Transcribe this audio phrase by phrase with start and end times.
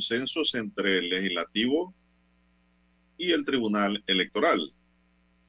[0.00, 1.94] Consensos entre el legislativo
[3.18, 4.72] y el tribunal electoral.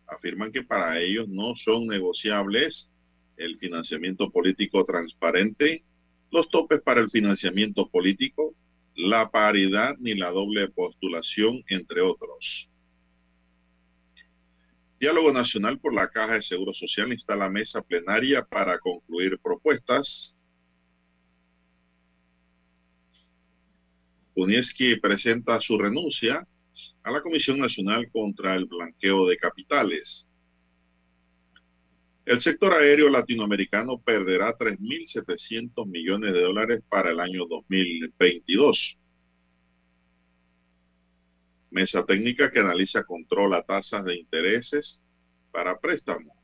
[0.07, 2.91] Afirman que para ellos no son negociables
[3.37, 5.85] el financiamiento político transparente,
[6.31, 8.53] los topes para el financiamiento político,
[8.93, 12.69] la paridad ni la doble postulación, entre otros.
[14.99, 20.37] Diálogo Nacional por la Caja de Seguro Social instala mesa plenaria para concluir propuestas.
[24.41, 26.47] Kunieski presenta su renuncia
[27.03, 30.27] a la Comisión Nacional contra el Blanqueo de Capitales.
[32.25, 38.97] El sector aéreo latinoamericano perderá 3.700 millones de dólares para el año 2022.
[41.69, 45.03] Mesa técnica que analiza controla tasas de intereses
[45.51, 46.40] para préstamos.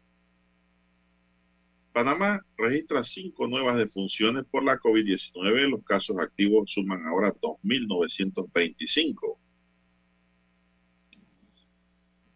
[1.98, 5.68] Panamá registra cinco nuevas defunciones por la COVID-19.
[5.68, 9.40] Los casos activos suman ahora 2.925.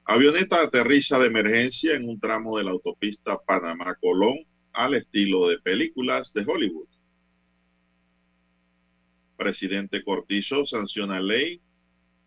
[0.05, 4.39] Avioneta aterriza de emergencia en un tramo de la autopista Panamá-Colón
[4.73, 6.87] al estilo de películas de Hollywood.
[9.37, 11.61] Presidente Cortizo sanciona ley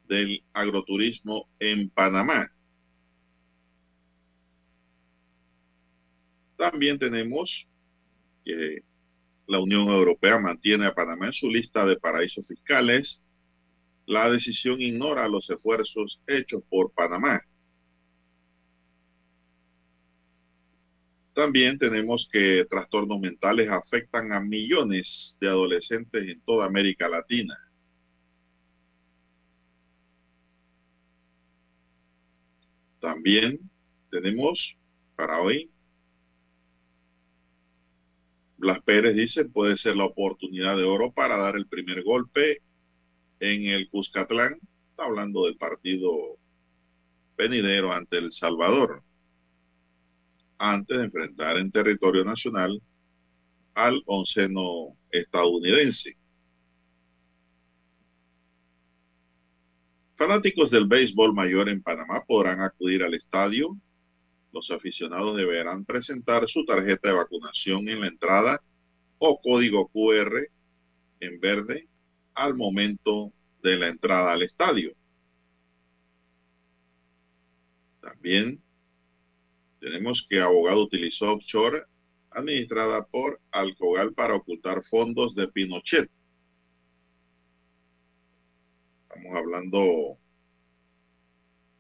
[0.07, 2.49] del agroturismo en Panamá.
[6.57, 7.69] También tenemos
[8.45, 8.83] que
[9.47, 13.23] la Unión Europea mantiene a Panamá en su lista de paraísos fiscales.
[14.07, 17.43] La decisión ignora los esfuerzos hechos por Panamá.
[21.35, 27.59] También tenemos que trastornos mentales afectan a millones de adolescentes en toda América Latina.
[33.01, 33.59] También
[34.11, 34.77] tenemos
[35.17, 35.71] para hoy,
[38.57, 42.63] Blas Pérez dice, puede ser la oportunidad de oro para dar el primer golpe
[43.41, 44.59] en el Cuscatlán.
[44.91, 46.39] Está hablando del partido
[47.37, 49.03] venidero ante El Salvador,
[50.59, 52.81] antes de enfrentar en territorio nacional
[53.75, 56.17] al onceno estadounidense.
[60.17, 63.77] Fanáticos del béisbol mayor en Panamá podrán acudir al estadio.
[64.55, 68.63] Los aficionados deberán presentar su tarjeta de vacunación en la entrada
[69.19, 70.49] o código QR
[71.19, 71.89] en verde
[72.35, 73.33] al momento
[73.65, 74.95] de la entrada al estadio.
[78.01, 78.63] También
[79.81, 81.87] tenemos que abogado utilizó offshore
[82.31, 86.09] administrada por Alcogal para ocultar fondos de Pinochet.
[89.09, 90.17] Estamos hablando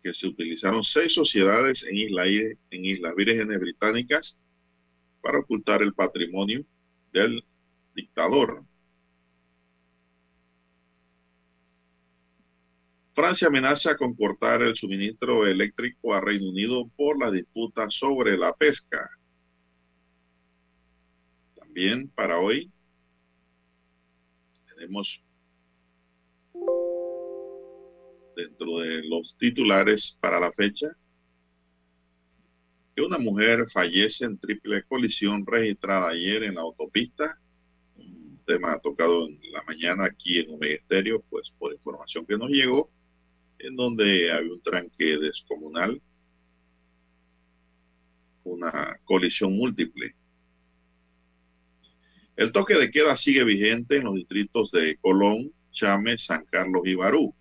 [0.04, 4.38] que se utilizaron seis sociedades en, en Islas Vírgenes Británicas
[5.22, 6.62] para ocultar el patrimonio
[7.10, 7.42] del
[7.94, 8.62] dictador.
[13.14, 18.52] Francia amenaza con cortar el suministro eléctrico a Reino Unido por la disputa sobre la
[18.52, 19.08] pesca.
[21.54, 22.70] También para hoy
[24.68, 25.24] tenemos
[28.36, 30.96] dentro de los titulares para la fecha
[32.94, 37.38] que una mujer fallece en triple colisión registrada ayer en la autopista.
[37.96, 42.50] Un tema tocado en la mañana aquí en Omega Estéreo, pues por información que nos
[42.50, 42.90] llegó,
[43.58, 46.00] en donde había un tranque descomunal,
[48.44, 50.14] una colisión múltiple.
[52.36, 56.94] El toque de queda sigue vigente en los distritos de Colón, Chame, San Carlos y
[56.94, 57.34] Barú.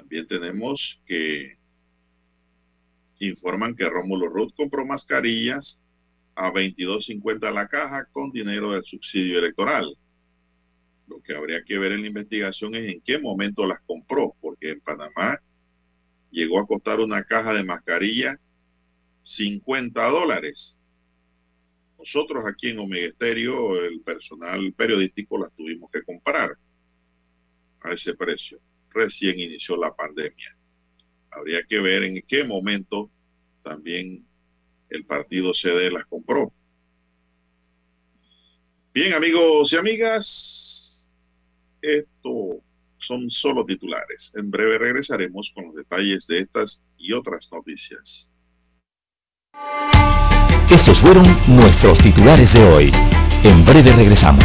[0.00, 1.58] También tenemos que
[3.18, 5.78] informan que Rómulo Ruth compró mascarillas
[6.34, 9.94] a 22.50 la caja con dinero del subsidio electoral.
[11.06, 14.70] Lo que habría que ver en la investigación es en qué momento las compró, porque
[14.70, 15.38] en Panamá
[16.30, 18.40] llegó a costar una caja de mascarilla
[19.20, 20.80] 50 dólares.
[21.98, 26.56] Nosotros aquí en Omega Estéreo, el personal periodístico las tuvimos que comprar
[27.82, 28.62] a ese precio.
[28.92, 30.56] Recién inició la pandemia.
[31.30, 33.10] Habría que ver en qué momento
[33.62, 34.26] también
[34.88, 36.52] el partido CD las compró.
[38.92, 41.14] Bien, amigos y amigas,
[41.80, 42.62] esto
[42.98, 44.32] son solo titulares.
[44.34, 48.30] En breve regresaremos con los detalles de estas y otras noticias.
[50.70, 52.92] Estos fueron nuestros titulares de hoy.
[53.42, 54.44] En breve regresamos.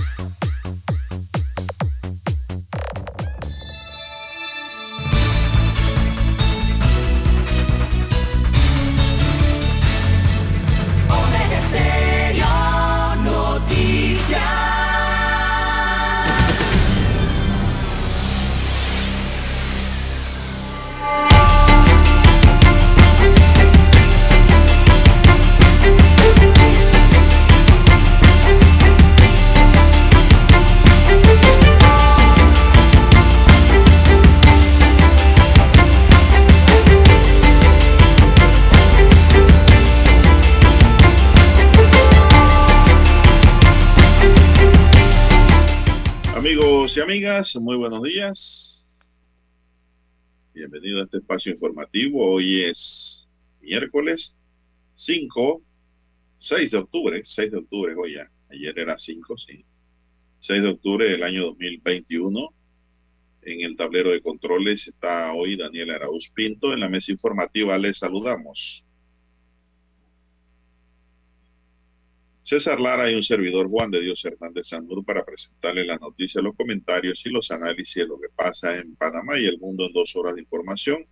[46.43, 49.29] Y amigas, muy buenos días.
[50.55, 52.33] Bienvenido a este espacio informativo.
[52.33, 53.27] Hoy es
[53.61, 54.35] miércoles
[54.95, 55.61] 5,
[56.39, 58.31] 6 de octubre, 6 de octubre hoy ya.
[58.49, 59.63] Ayer era 5, sí.
[60.39, 62.49] 6 de octubre del año 2021.
[63.43, 66.73] En el tablero de controles está hoy Daniel Arauz Pinto.
[66.73, 68.83] En la mesa informativa les saludamos.
[72.51, 76.53] César Lara y un servidor Juan de Dios Hernández Sanur para presentarle las noticias, los
[76.53, 80.13] comentarios y los análisis de lo que pasa en Panamá y el mundo en dos
[80.17, 81.07] horas de información.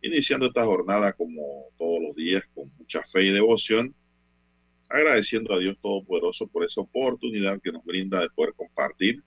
[0.00, 1.42] Iniciando esta jornada como
[1.76, 3.92] todos los días con mucha fe y devoción,
[4.88, 9.24] agradeciendo a Dios Todopoderoso por esa oportunidad que nos brinda de poder compartir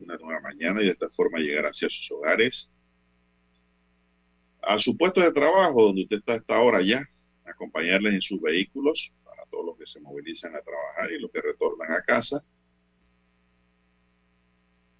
[0.00, 2.68] una nueva mañana y de esta forma llegar hacia sus hogares,
[4.60, 7.04] a su puesto de trabajo donde usted está a esta hora ya,
[7.44, 9.12] acompañarles en sus vehículos,
[9.50, 12.44] todos los que se movilizan a trabajar y los que retornan a casa.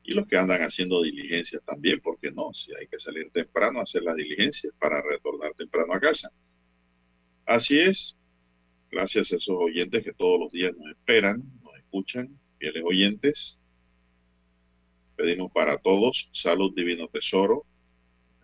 [0.03, 4.03] Y los que andan haciendo diligencias también, porque no, si hay que salir temprano hacer
[4.03, 6.31] las diligencias para retornar temprano a casa.
[7.47, 8.19] Así es,
[8.91, 13.61] gracias a esos oyentes que todos los días nos esperan, nos escuchan, fieles oyentes.
[15.17, 17.65] Pedimos para todos salud, divino tesoro.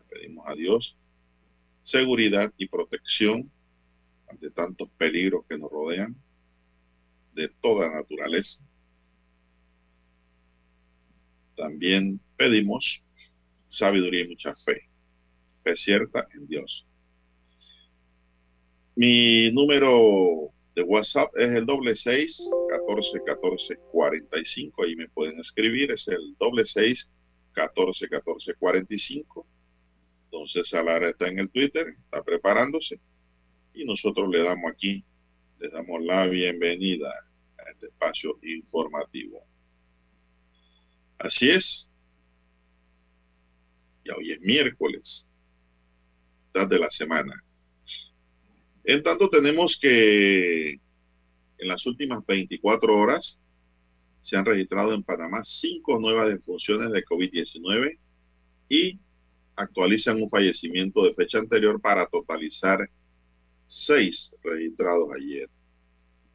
[0.08, 0.96] pedimos a Dios
[1.86, 3.48] seguridad y protección
[4.28, 6.16] ante tantos peligros que nos rodean
[7.34, 8.64] de toda naturaleza.
[11.56, 13.04] También pedimos
[13.68, 14.88] sabiduría y mucha fe,
[15.64, 16.86] fe cierta en Dios.
[18.94, 24.84] Mi número de WhatsApp es el doble seis catorce catorce cuarenta y cinco.
[24.84, 27.10] Ahí me pueden escribir, es el doble seis
[27.52, 29.46] catorce catorce cuarenta y cinco.
[30.24, 33.00] Entonces Salara está en el Twitter, está preparándose
[33.76, 35.04] y nosotros le damos aquí,
[35.60, 37.10] le damos la bienvenida
[37.58, 39.44] a este espacio informativo.
[41.18, 41.90] Así es.
[44.04, 45.28] Ya hoy es miércoles,
[46.54, 47.44] de la semana.
[48.84, 53.40] En tanto, tenemos que en las últimas 24 horas
[54.22, 57.98] se han registrado en Panamá cinco nuevas defunciones de COVID-19
[58.70, 58.98] y
[59.54, 62.88] actualizan un fallecimiento de fecha anterior para totalizar
[63.66, 65.48] seis registrados ayer.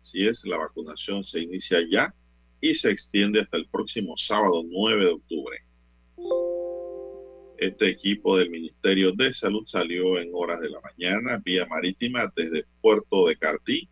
[0.00, 2.14] Si es, la vacunación se inicia ya
[2.60, 5.58] y se extiende hasta el próximo sábado 9 de octubre.
[7.58, 12.64] Este equipo del Ministerio de Salud salió en horas de la mañana vía marítima desde
[12.80, 13.88] Puerto de Cartí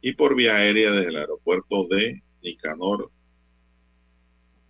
[0.00, 3.10] y por vía aérea desde el aeropuerto de Nicanor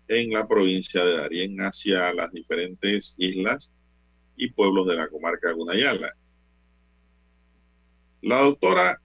[0.09, 3.73] en la provincia de Darién hacia las diferentes islas
[4.37, 6.15] y pueblos de la comarca Gunayala.
[8.23, 9.01] La doctora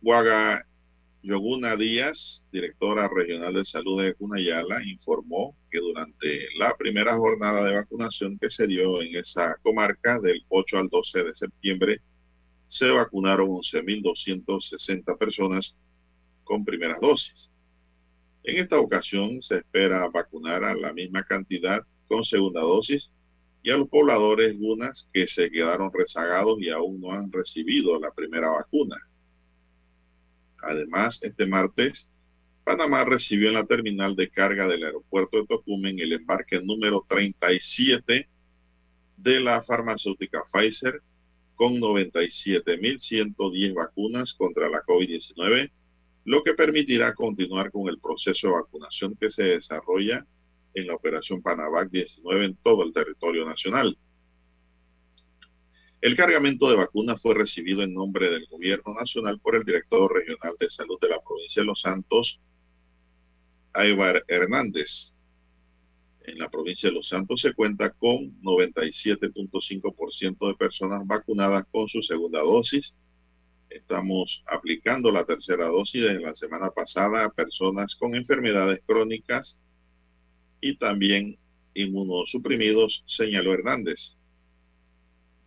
[0.00, 0.66] Guaga
[1.24, 7.76] Yoguna Díaz, directora regional de salud de Gunayala, informó que durante la primera jornada de
[7.76, 12.02] vacunación que se dio en esa comarca del 8 al 12 de septiembre,
[12.66, 15.78] se vacunaron 11.260 personas
[16.44, 17.50] con primeras dosis.
[18.42, 23.10] En esta ocasión se espera vacunar a la misma cantidad con segunda dosis
[23.62, 28.10] y a los pobladores gunas que se quedaron rezagados y aún no han recibido la
[28.10, 28.98] primera vacuna.
[30.66, 32.10] Además, este martes,
[32.64, 38.28] Panamá recibió en la terminal de carga del aeropuerto de Tocumen el embarque número 37
[39.16, 41.00] de la farmacéutica Pfizer
[41.54, 45.70] con 97.110 vacunas contra la COVID-19,
[46.24, 50.26] lo que permitirá continuar con el proceso de vacunación que se desarrolla
[50.74, 53.96] en la operación Panavac 19 en todo el territorio nacional.
[56.04, 60.52] El cargamento de vacunas fue recibido en nombre del gobierno nacional por el director regional
[60.60, 62.38] de salud de la provincia de Los Santos,
[63.72, 65.14] Aybar Hernández.
[66.26, 72.02] En la provincia de Los Santos se cuenta con 97.5% de personas vacunadas con su
[72.02, 72.94] segunda dosis.
[73.70, 79.58] Estamos aplicando la tercera dosis desde la semana pasada a personas con enfermedades crónicas
[80.60, 81.38] y también
[81.72, 84.18] inmunosuprimidos, señaló Hernández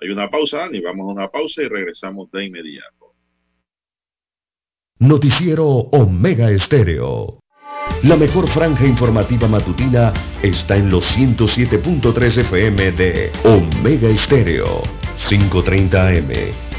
[0.00, 3.14] Hay una pausa, Dani, vamos a una pausa y regresamos de inmediato.
[4.98, 7.40] Noticiero Omega Estéreo.
[8.04, 10.12] La mejor franja informativa matutina
[10.42, 14.82] está en los 107.3 FM de Omega Estéreo,
[15.26, 16.54] 5.30 AM.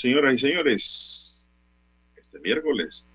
[0.00, 1.50] Señoras y señores.
[2.16, 3.06] Este miércoles,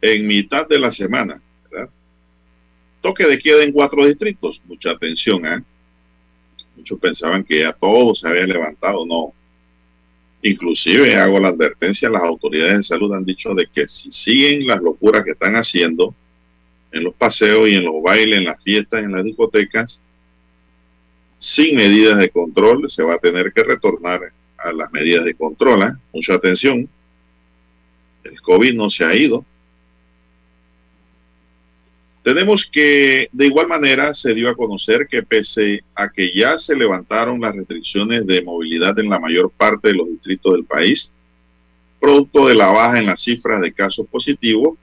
[0.00, 1.90] en mitad de la semana, ¿verdad?
[3.00, 4.60] Toque de queda en cuatro distritos.
[4.66, 5.62] Mucha atención, ¿eh?
[6.76, 9.32] Muchos pensaban que ya todo se había levantado, no.
[10.42, 14.80] Inclusive hago la advertencia, las autoridades de salud han dicho de que si siguen las
[14.82, 16.14] locuras que están haciendo
[16.92, 20.00] en los paseos y en los bailes, en las fiestas, en las discotecas,
[21.38, 24.32] sin medidas de control, se va a tener que retornar
[24.74, 25.82] las medidas de control.
[25.82, 25.92] ¿eh?
[26.12, 26.88] Mucha atención.
[28.24, 29.44] El COVID no se ha ido.
[32.22, 36.74] Tenemos que, de igual manera, se dio a conocer que pese a que ya se
[36.74, 41.12] levantaron las restricciones de movilidad en la mayor parte de los distritos del país,
[42.00, 44.76] producto de la baja en las cifras de casos positivos,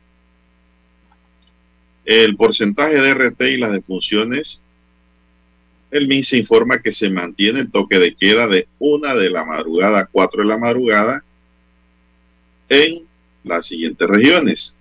[2.05, 4.62] el porcentaje de RT y las defunciones
[5.93, 9.99] el MINSA informa que se mantiene el toque de queda de una de la madrugada
[9.99, 11.23] a cuatro de la madrugada
[12.67, 13.03] en
[13.43, 14.75] las siguientes regiones.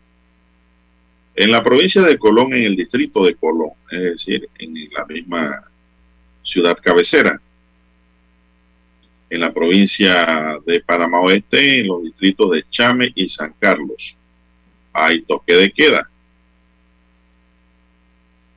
[1.34, 5.70] En la provincia de Colón, en el distrito de Colón, es decir, en la misma
[6.42, 7.40] ciudad cabecera.
[9.28, 14.16] En la provincia de Panamá Oeste, en los distritos de Chame y San Carlos,
[14.94, 16.11] hay toque de queda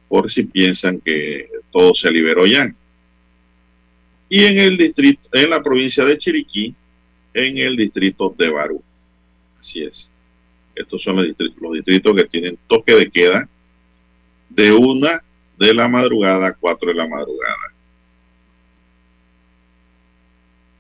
[0.08, 2.74] por si piensan que todo se liberó ya.
[4.30, 6.76] Y en el distrito, en la provincia de Chiriquí,
[7.34, 8.84] en el distrito de Barú.
[9.60, 10.12] Así es.
[10.74, 13.48] Estos son los distritos, los distritos que tienen toque de queda
[14.50, 15.24] de una
[15.58, 17.74] de la madrugada a cuatro de la madrugada.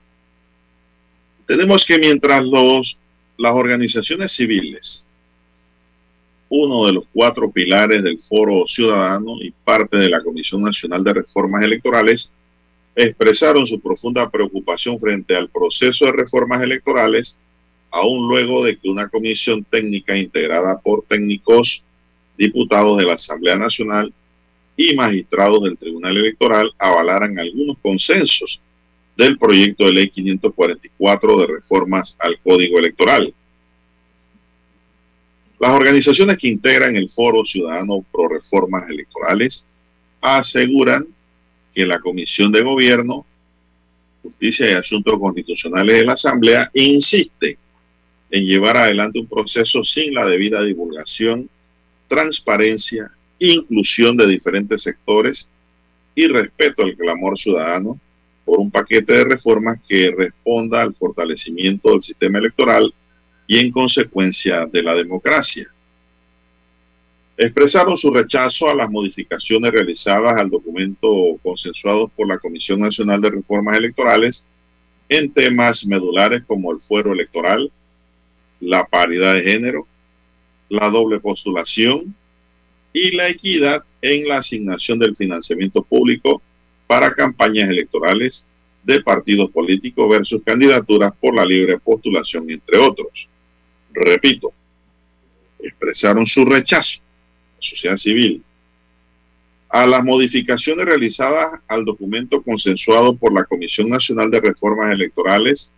[1.45, 2.97] Tenemos que mientras los,
[3.37, 5.05] las organizaciones civiles,
[6.47, 11.13] uno de los cuatro pilares del Foro Ciudadano y parte de la Comisión Nacional de
[11.13, 12.31] Reformas Electorales,
[12.95, 17.37] expresaron su profunda preocupación frente al proceso de reformas electorales,
[17.91, 21.83] aún luego de que una comisión técnica integrada por técnicos,
[22.37, 24.13] diputados de la Asamblea Nacional
[24.75, 28.59] y magistrados del Tribunal Electoral avalaran algunos consensos
[29.15, 33.33] del proyecto de ley 544 de reformas al Código Electoral.
[35.59, 39.65] Las organizaciones que integran el Foro Ciudadano Pro Reformas Electorales
[40.19, 41.07] aseguran
[41.73, 43.25] que la Comisión de Gobierno,
[44.21, 47.57] Justicia y Asuntos Constitucionales de la Asamblea insiste
[48.31, 51.49] en llevar adelante un proceso sin la debida divulgación,
[52.13, 55.49] transparencia, inclusión de diferentes sectores
[56.13, 57.99] y respeto al clamor ciudadano
[58.45, 62.93] por un paquete de reformas que responda al fortalecimiento del sistema electoral
[63.47, 65.67] y en consecuencia de la democracia.
[67.35, 71.09] Expresaron su rechazo a las modificaciones realizadas al documento
[71.41, 74.45] consensuado por la Comisión Nacional de Reformas Electorales
[75.09, 77.71] en temas medulares como el fuero electoral,
[78.59, 79.87] la paridad de género,
[80.73, 82.15] la doble postulación
[82.91, 86.41] y la equidad en la asignación del financiamiento público
[86.87, 88.43] para campañas electorales
[88.83, 93.29] de partidos políticos versus candidaturas por la libre postulación, entre otros.
[93.93, 94.51] Repito,
[95.59, 96.99] expresaron su rechazo
[97.59, 98.43] sociedad civil,
[99.69, 105.71] a las modificaciones realizadas al documento consensuado por la Comisión Nacional de Reformas Electorales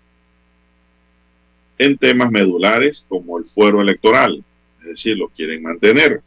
[1.77, 4.43] en temas medulares como el fuero electoral,
[4.86, 6.21] es decir, lo quieren mantener.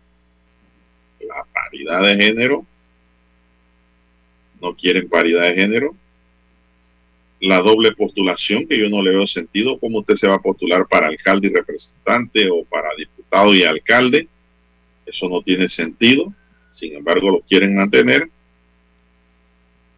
[1.21, 2.67] La paridad de género,
[4.61, 5.95] no quieren paridad de género.
[7.41, 10.87] La doble postulación, que yo no le veo sentido, cómo usted se va a postular
[10.89, 14.29] para alcalde y representante o para diputado y alcalde
[15.09, 16.33] eso no tiene sentido,
[16.71, 18.29] sin embargo lo quieren mantener.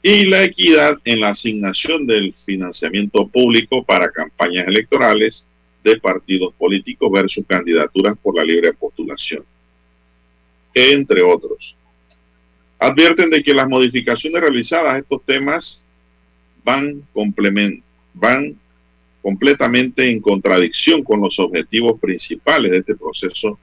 [0.03, 5.45] Y la equidad en la asignación del financiamiento público para campañas electorales
[5.83, 9.45] de partidos políticos versus candidaturas por la libre postulación,
[10.75, 11.77] entre otros.
[12.79, 15.85] Advierten de que las modificaciones realizadas a estos temas
[16.65, 17.03] van,
[18.15, 18.57] van
[19.23, 23.59] completamente en contradicción con los objetivos principales de este proceso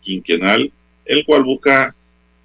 [0.00, 0.70] quinquenal,
[1.04, 1.94] el cual busca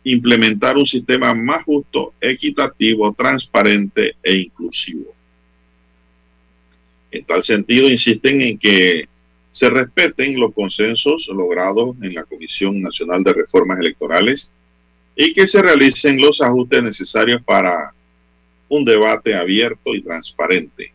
[0.04, 5.17] implementar un sistema más justo, equitativo, transparente e inclusivo.
[7.18, 9.10] En tal sentido, insisten en que
[9.50, 14.54] se respeten los consensos logrados en la Comisión Nacional de Reformas Electorales
[15.16, 17.92] y que se realicen los ajustes necesarios para
[18.70, 20.94] un debate abierto y transparente.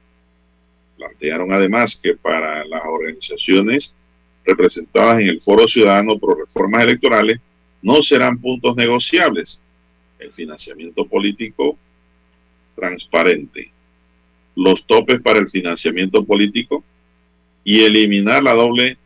[0.96, 3.96] Plantearon además que para las organizaciones
[4.44, 7.40] representadas en el Foro Ciudadano por Reformas Electorales
[7.82, 9.60] no serán puntos negociables.
[10.20, 11.76] El financiamiento político
[12.76, 13.72] transparente,
[14.54, 16.84] los topes para el financiamiento político
[17.64, 18.98] y eliminar la doble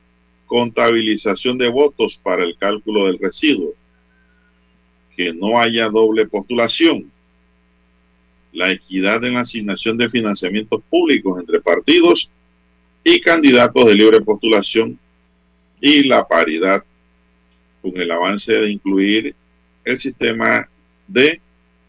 [0.46, 3.74] contabilización de votos para el cálculo del residuo.
[5.16, 7.10] Que no haya doble postulación.
[8.52, 12.30] La equidad en la asignación de financiamientos públicos entre partidos
[13.04, 14.98] y candidatos de libre postulación
[15.80, 16.84] y la paridad
[17.82, 19.34] con el avance de incluir
[19.84, 20.68] el sistema
[21.06, 21.40] de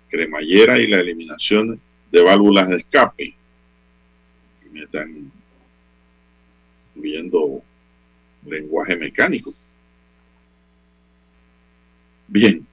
[0.09, 1.79] cremallera y la eliminación
[2.11, 3.36] de válvulas de escape.
[4.71, 5.31] Me están
[6.95, 7.61] incluyendo
[8.45, 9.53] lenguaje mecánico.
[12.27, 12.65] Bien,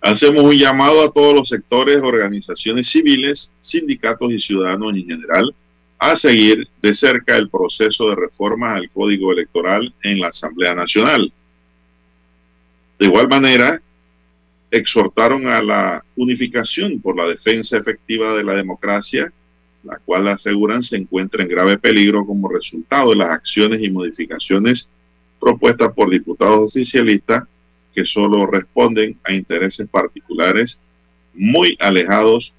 [0.00, 5.54] hacemos un llamado a todos los sectores, organizaciones civiles, sindicatos y ciudadanos en general
[5.98, 11.32] a seguir de cerca el proceso de reforma al Código Electoral en la Asamblea Nacional.
[12.98, 13.80] De igual manera,
[14.70, 19.32] exhortaron a la unificación por la defensa efectiva de la democracia,
[19.86, 24.90] la cual aseguran se encuentra en grave peligro como resultado de las acciones y modificaciones
[25.40, 27.44] propuestas por diputados oficialistas
[27.94, 30.80] que solo responden a intereses particulares
[31.34, 32.52] muy alejados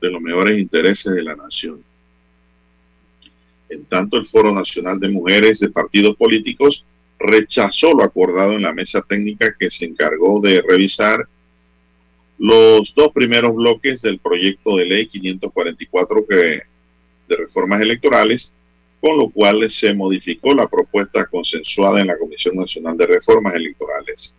[0.00, 1.82] de los mejores intereses de la nación.
[3.68, 6.84] En tanto, el Foro Nacional de Mujeres de Partidos Políticos
[7.18, 11.26] rechazó lo acordado en la mesa técnica que se encargó de revisar
[12.44, 16.36] los dos primeros bloques del proyecto de ley 544 que,
[17.26, 18.52] de reformas electorales,
[19.00, 24.34] con lo cual se modificó la propuesta consensuada en la Comisión Nacional de Reformas Electorales.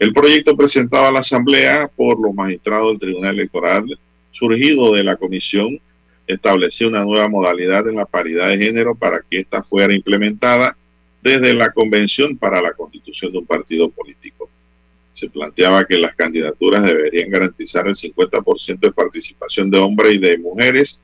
[0.00, 3.86] El proyecto presentado a la Asamblea por los magistrados del Tribunal Electoral,
[4.32, 5.80] surgido de la Comisión,
[6.26, 10.76] estableció una nueva modalidad en la paridad de género para que ésta fuera implementada
[11.22, 14.50] desde la Convención para la Constitución de un partido político.
[15.12, 20.38] Se planteaba que las candidaturas deberían garantizar el 50% de participación de hombres y de
[20.38, 21.00] mujeres,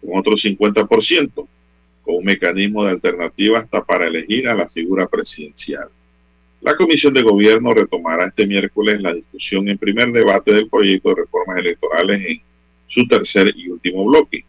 [0.00, 5.88] con otro 50%, con un mecanismo de alternativa hasta para elegir a la figura presidencial.
[6.60, 11.22] La Comisión de Gobierno retomará este miércoles la discusión en primer debate del proyecto de
[11.22, 12.40] reformas electorales en
[12.88, 14.44] su tercer y último bloque.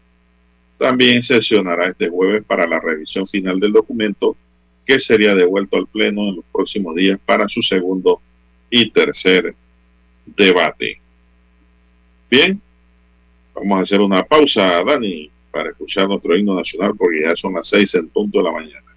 [0.78, 4.36] También sesionará este jueves para la revisión final del documento
[4.86, 8.22] que sería devuelto al Pleno en los próximos días para su segundo
[8.70, 9.54] y tercer
[10.26, 11.00] debate.
[12.30, 12.60] Bien,
[13.54, 17.68] vamos a hacer una pausa, Dani, para escuchar nuestro himno nacional porque ya son las
[17.68, 18.88] seis en punto de la mañana.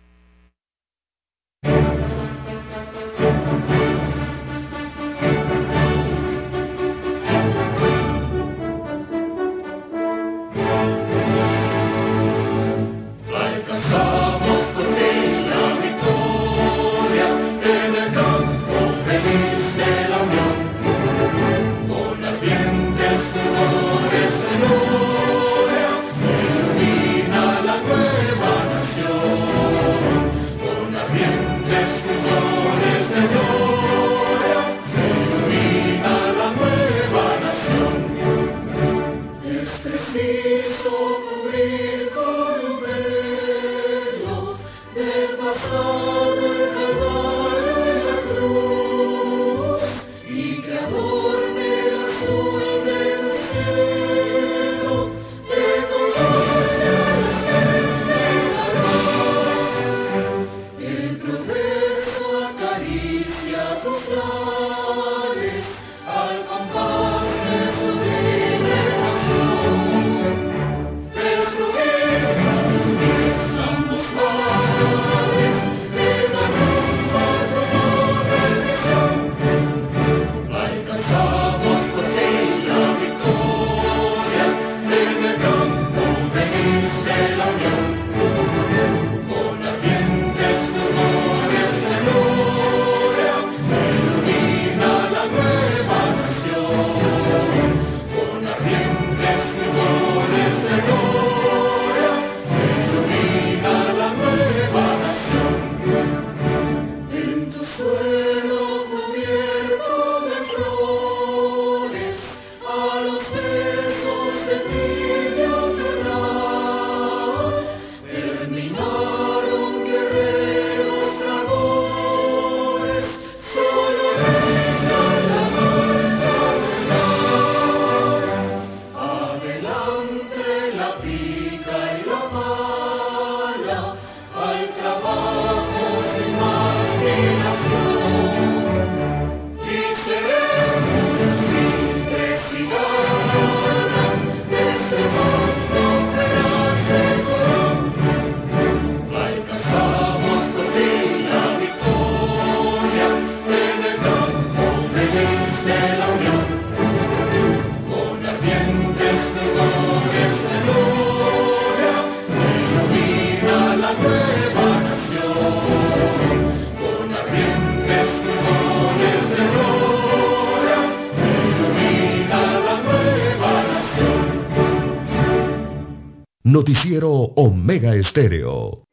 [176.62, 178.84] Noticiero Omega Estéreo.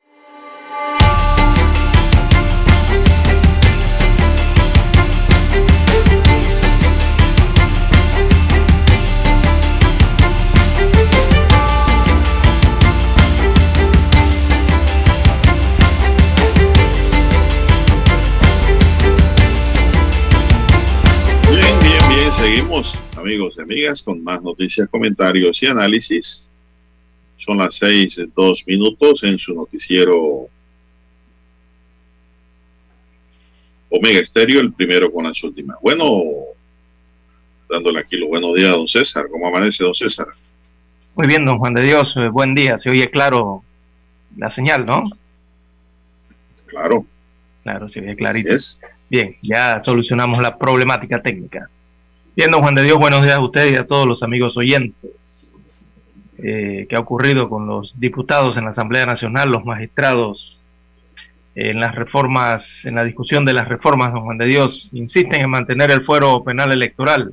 [21.51, 26.49] Bien, bien, bien, seguimos amigos y amigas con más noticias, comentarios y análisis
[27.39, 30.49] son las seis, dos minutos en su noticiero
[33.91, 35.79] Omega Estéreo, el primero con las últimas.
[35.81, 36.23] Bueno,
[37.71, 39.27] dándole aquí los buenos días a don César.
[39.31, 40.27] ¿Cómo amanece, don César?
[41.15, 42.79] Muy bien, don Juan de Dios, eh, buen día.
[42.79, 43.63] Se oye claro
[44.37, 45.09] la señal, ¿no?
[46.67, 47.07] Claro.
[47.63, 48.51] Claro, se oye clarito.
[49.09, 51.71] Bien, ya solucionamos la problemática técnica.
[52.37, 55.11] Bien, don Juan de Dios, buenos días a usted y a todos los amigos oyentes.
[56.41, 60.57] Eh, ¿Qué ha ocurrido con los diputados en la Asamblea Nacional, los magistrados
[61.55, 65.51] en las reformas, en la discusión de las reformas, don Juan de Dios, insisten en
[65.51, 67.33] mantener el fuero penal electoral?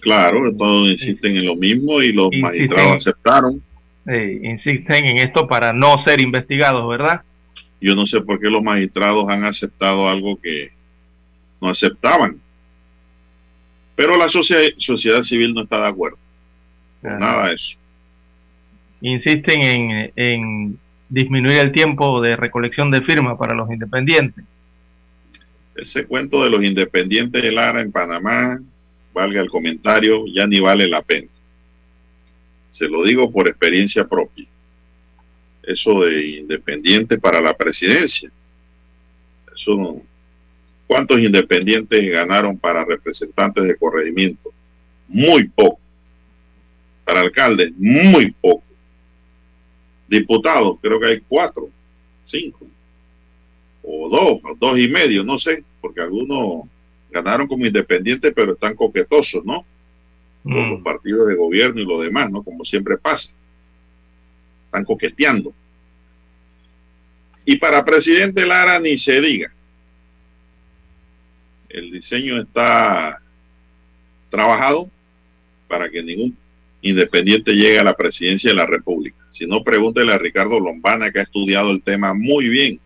[0.00, 3.62] Claro, todos insisten en lo mismo y los magistrados aceptaron.
[4.42, 7.22] insisten en esto para no ser investigados, ¿verdad?
[7.80, 10.70] Yo no sé por qué los magistrados han aceptado algo que
[11.60, 12.40] no aceptaban.
[13.94, 16.18] Pero la sociedad, civil no está de acuerdo.
[17.02, 17.78] nada de eso.
[19.04, 20.78] Insisten en,
[21.10, 24.42] disminuir el tiempo de recolección de firmas para los independientes.
[25.76, 28.58] Ese cuento de los independientes de Lara en Panamá,
[29.12, 31.28] valga el comentario, ya ni vale la pena.
[32.70, 34.46] Se lo digo por experiencia propia.
[35.62, 38.30] Eso de independiente para la presidencia.
[40.86, 44.50] ¿Cuántos independientes ganaron para representantes de corregimiento?
[45.08, 45.78] Muy poco.
[47.04, 48.64] Para alcaldes, muy poco.
[50.08, 51.68] Diputados, creo que hay cuatro,
[52.24, 52.66] cinco,
[53.82, 56.68] o dos, o dos y medio, no sé, porque algunos
[57.10, 59.64] ganaron como independientes, pero están coquetosos, ¿no?
[60.42, 60.82] Con los mm.
[60.82, 62.42] partidos de gobierno y lo demás, ¿no?
[62.42, 63.34] Como siempre pasa.
[64.66, 65.54] Están coqueteando.
[67.44, 69.54] Y para presidente Lara ni se diga
[71.74, 73.20] el diseño está
[74.30, 74.88] trabajado
[75.66, 76.36] para que ningún
[76.84, 79.16] independiente llegue a la presidencia de la República.
[79.30, 82.80] Si no, pregúntele a Ricardo Lombana, que ha estudiado el tema muy bien.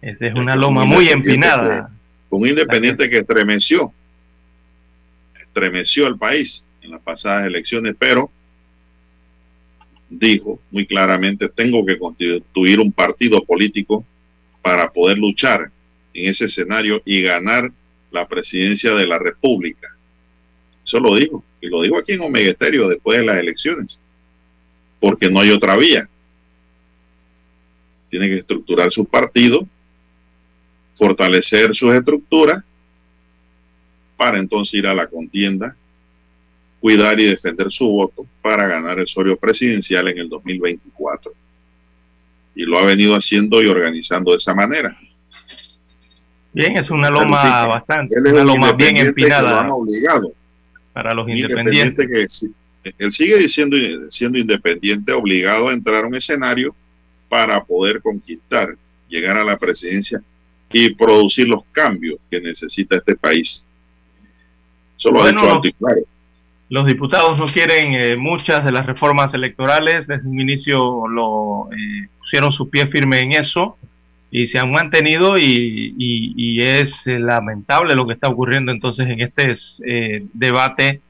[0.00, 1.90] Esta es una loma muy empinada.
[2.30, 3.92] un independiente que estremeció,
[5.40, 8.30] estremeció al país en las pasadas elecciones, pero
[10.08, 14.04] dijo muy claramente, tengo que constituir un partido político
[14.62, 15.70] para poder luchar
[16.14, 17.72] en ese escenario y ganar
[18.10, 19.95] la presidencia de la República.
[20.86, 23.98] Eso lo digo, y lo digo aquí en Omega después de las elecciones,
[25.00, 26.08] porque no hay otra vía.
[28.08, 29.66] Tiene que estructurar su partido,
[30.94, 32.62] fortalecer sus estructuras,
[34.16, 35.74] para entonces ir a la contienda,
[36.78, 41.32] cuidar y defender su voto para ganar el sorio presidencial en el 2024.
[42.54, 44.96] Y lo ha venido haciendo y organizando de esa manera.
[46.52, 49.66] Bien, es una loma bastante, una loma bien empinada.
[49.74, 50.32] obligado.
[50.96, 52.48] Para los independientes.
[52.82, 53.76] él sigue siendo,
[54.10, 56.74] siendo independiente, obligado a entrar a un escenario
[57.28, 58.74] para poder conquistar,
[59.06, 60.22] llegar a la presidencia
[60.72, 63.66] y producir los cambios que necesita este país.
[64.96, 66.00] Eso lo ha dicho alto y claro.
[66.70, 70.06] Los diputados no quieren eh, muchas de las reformas electorales.
[70.06, 73.76] Desde un inicio lo eh, pusieron su pie firme en eso
[74.30, 79.52] y se han mantenido y, es lamentable lo que está ocurriendo entonces en este
[79.86, 81.00] eh, debate,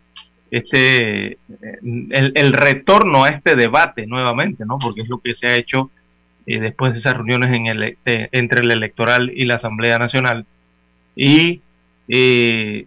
[0.50, 1.38] este
[1.82, 4.78] el, el, retorno a este debate nuevamente, ¿no?
[4.78, 5.90] Porque es lo que se ha hecho
[6.46, 10.46] eh, después de esas reuniones en el, entre el electoral y la Asamblea Nacional.
[11.16, 11.60] Y
[12.08, 12.86] eh,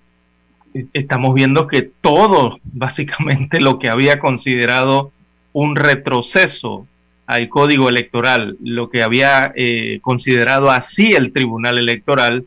[0.94, 5.12] estamos viendo que todo, básicamente lo que había considerado
[5.52, 6.88] un retroceso
[7.30, 12.44] al código electoral, lo que había eh, considerado así el Tribunal Electoral,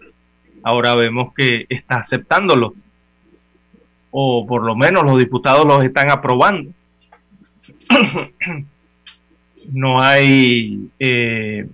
[0.64, 2.75] ahora vemos que está aceptándolo.
[4.11, 6.73] O por lo menos los diputados los están aprobando.
[9.73, 11.64] no hay eh,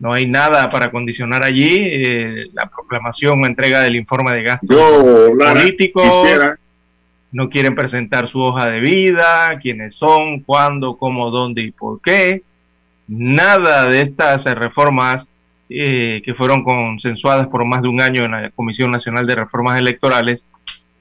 [0.00, 5.32] no hay nada para condicionar allí eh, la proclamación o entrega del informe de gasto
[5.38, 6.02] político
[7.32, 12.42] no quieren presentar su hoja de vida, quiénes son, cuándo, cómo, dónde y por qué.
[13.08, 15.26] Nada de estas reformas
[15.68, 19.78] eh, que fueron consensuadas por más de un año en la Comisión Nacional de Reformas
[19.78, 20.42] Electorales,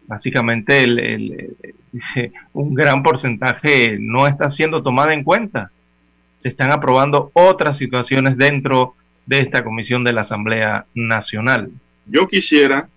[0.08, 0.86] básicamente
[2.54, 5.72] un gran porcentaje no está siendo tomada en cuenta.
[6.40, 8.96] Se están aprobando otras situaciones dentro
[9.26, 11.72] de esta comisión de la Asamblea Nacional.
[12.06, 12.88] Yo quisiera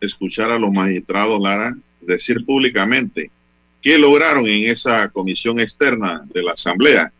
[0.00, 1.76] escuchar a los magistrados, Lara,
[2.06, 3.30] decir públicamente
[3.82, 7.12] qué lograron en esa comisión externa de la Asamblea,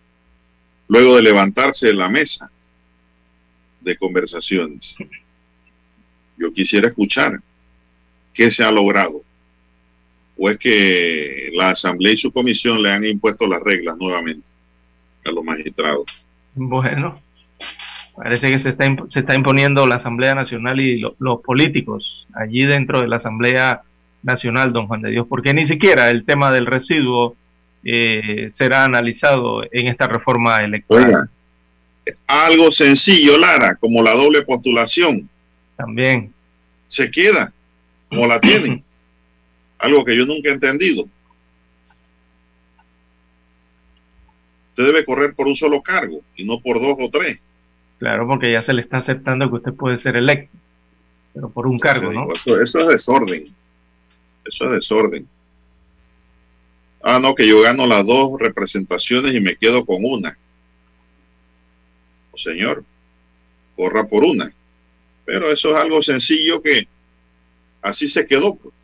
[0.89, 2.51] luego de levantarse de la mesa
[3.81, 4.97] de conversaciones.
[6.39, 7.41] Yo quisiera escuchar
[8.35, 9.23] qué se ha logrado.
[10.39, 14.47] ¿O es que la Asamblea y su comisión le han impuesto las reglas nuevamente
[15.25, 16.05] a los magistrados?
[16.55, 17.21] Bueno,
[18.17, 23.03] Parece que se está, se está imponiendo la Asamblea Nacional y los políticos allí dentro
[23.03, 23.83] de la Asamblea
[24.27, 27.37] Nacional, don Juan de Dios, porque ni siquiera el tema del residuo
[27.85, 31.31] eh, será analizado en esta reforma electoral.
[32.27, 35.29] algo sencillo, Lara, como la doble postulación.
[35.77, 36.33] También.
[36.89, 37.53] Se queda
[38.09, 38.83] como la tienen.
[39.79, 41.05] algo que yo nunca he entendido.
[44.71, 47.39] Usted debe correr por un solo cargo y no por dos o tres.
[47.99, 50.55] Claro, porque ya se le está aceptando que usted puede ser electo,
[51.33, 52.27] pero por un cargo, ¿no?
[52.35, 53.55] Eso, eso es desorden.
[54.47, 55.29] Eso es desorden.
[57.03, 60.37] Ah, no, que yo gano las dos representaciones y me quedo con una.
[62.33, 62.85] Oh, señor,
[63.77, 64.53] corra por una.
[65.25, 66.89] Pero eso es algo sencillo que
[67.83, 68.55] así se quedó.
[68.57, 68.75] Pues.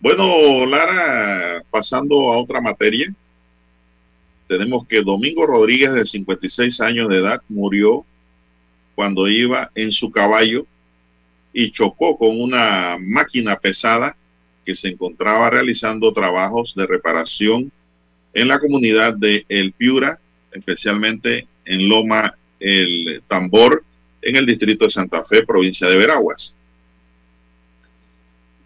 [0.00, 3.12] Bueno, Lara, pasando a otra materia,
[4.46, 8.04] tenemos que Domingo Rodríguez, de 56 años de edad, murió
[8.94, 10.66] cuando iba en su caballo
[11.58, 14.14] y chocó con una máquina pesada
[14.62, 17.72] que se encontraba realizando trabajos de reparación
[18.34, 20.20] en la comunidad de El Piura,
[20.52, 23.82] especialmente en Loma El Tambor,
[24.20, 26.54] en el distrito de Santa Fe, provincia de Veraguas.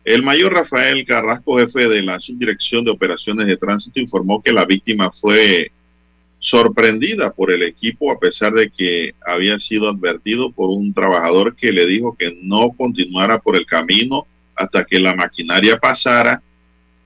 [0.05, 4.65] El mayor Rafael Carrasco, jefe de la Subdirección de Operaciones de Tránsito, informó que la
[4.65, 5.71] víctima fue
[6.41, 11.71] sorprendida por el equipo a pesar de que había sido advertido por un trabajador que
[11.71, 14.27] le dijo que no continuara por el camino
[14.57, 16.43] hasta que la maquinaria pasara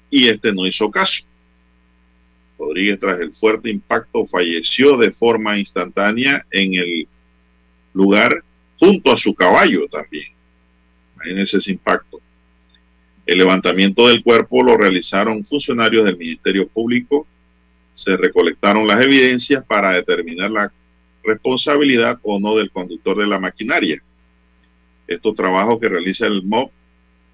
[0.09, 1.24] y este no hizo caso.
[2.57, 7.09] Rodríguez tras el fuerte impacto falleció de forma instantánea en el
[7.93, 8.43] lugar
[8.78, 10.28] junto a su caballo también.
[11.16, 12.20] Imagínense ese impacto.
[13.26, 17.26] El levantamiento del cuerpo lo realizaron funcionarios del Ministerio Público.
[17.95, 20.72] Se recolectaron las evidencias para determinar la
[21.22, 24.03] responsabilidad o no del conductor de la maquinaria.
[25.07, 26.70] Estos trabajos que realiza el MOB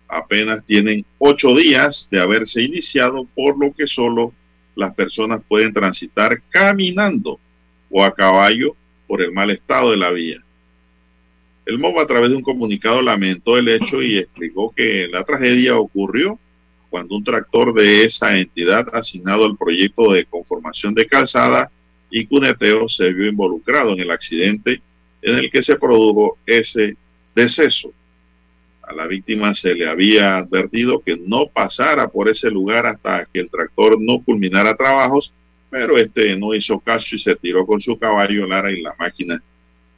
[0.06, 4.32] apenas tienen ocho días de haberse iniciado, por lo que solo
[4.74, 7.38] las personas pueden transitar caminando
[7.90, 10.42] o a caballo por el mal estado de la vía.
[11.66, 15.76] El MOB a través de un comunicado lamentó el hecho y explicó que la tragedia
[15.76, 16.38] ocurrió
[16.90, 21.70] cuando un tractor de esa entidad asignado al proyecto de conformación de calzada
[22.10, 24.82] y cuneteo se vio involucrado en el accidente
[25.22, 26.96] en el que se produjo ese
[27.34, 27.92] deceso.
[28.82, 33.40] A la víctima se le había advertido que no pasara por ese lugar hasta que
[33.40, 35.32] el tractor no culminara trabajos,
[35.70, 39.40] pero este no hizo caso y se tiró con su caballo Lara y la máquina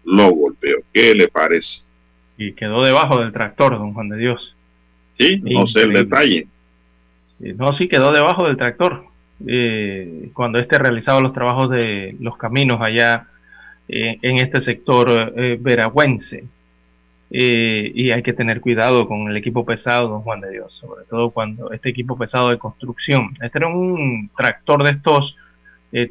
[0.05, 0.77] lo golpeó.
[0.93, 1.85] ¿Qué le parece?
[2.37, 4.55] Y quedó debajo del tractor, don Juan de Dios.
[5.17, 6.47] Sí, no sé el detalle.
[7.57, 9.07] No, sí, quedó debajo del tractor.
[9.47, 13.27] Eh, cuando este realizaba los trabajos de los caminos allá
[13.89, 16.45] eh, en este sector eh, veragüense.
[17.31, 21.31] y hay que tener cuidado con el equipo pesado, don Juan de Dios, sobre todo
[21.31, 23.31] cuando este equipo pesado de construcción.
[23.41, 25.37] Este era un tractor de estos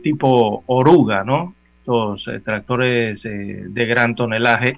[0.04, 1.56] tipo oruga, ¿no?
[1.82, 4.78] estos eh, tractores eh, de gran tonelaje.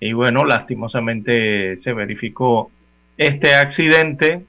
[0.00, 2.70] Y bueno, lastimosamente se verificó
[3.18, 4.44] este accidente,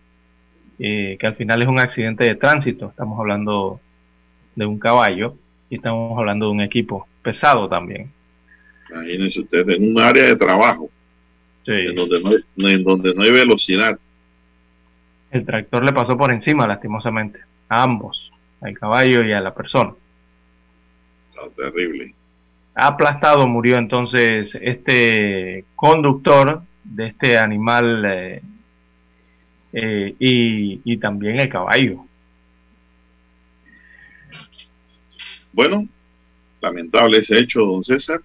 [0.83, 2.89] eh, que al final es un accidente de tránsito.
[2.89, 3.79] Estamos hablando
[4.55, 5.35] de un caballo
[5.69, 8.11] y estamos hablando de un equipo pesado también.
[8.89, 10.89] Imagínense ustedes, en un área de trabajo,
[11.65, 13.99] en, donde no hay, en donde no hay velocidad.
[15.29, 19.93] El tractor le pasó por encima, lastimosamente, a ambos, al caballo y a la persona
[21.49, 22.13] terrible.
[22.75, 28.41] Aplastado murió entonces este conductor de este animal eh,
[29.73, 32.05] eh, y, también el caballo.
[35.53, 35.87] Bueno,
[36.61, 38.21] lamentable ese hecho, don César.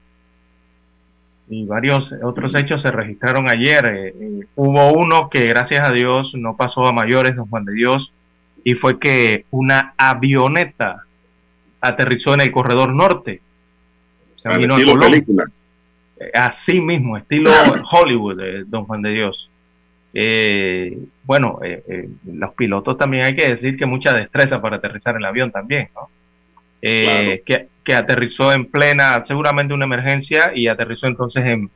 [1.49, 3.86] Y varios otros hechos se registraron ayer.
[3.86, 8.12] Eh, hubo uno que gracias a Dios no pasó a mayores, don Juan de Dios,
[8.64, 11.05] y fue que una avioneta
[11.80, 13.40] aterrizó en el corredor norte.
[14.36, 15.44] estilo película.
[16.18, 17.51] Eh, así mismo, estilo
[17.90, 19.51] Hollywood, eh, don Juan de Dios.
[20.19, 21.59] Eh, bueno,
[22.25, 26.09] los pilotos también hay que decir que mucha destreza para aterrizar el avión también, ¿no?
[26.81, 31.71] que, que, aterrizó en plena, seguramente una emergencia, y aterrizó entonces en,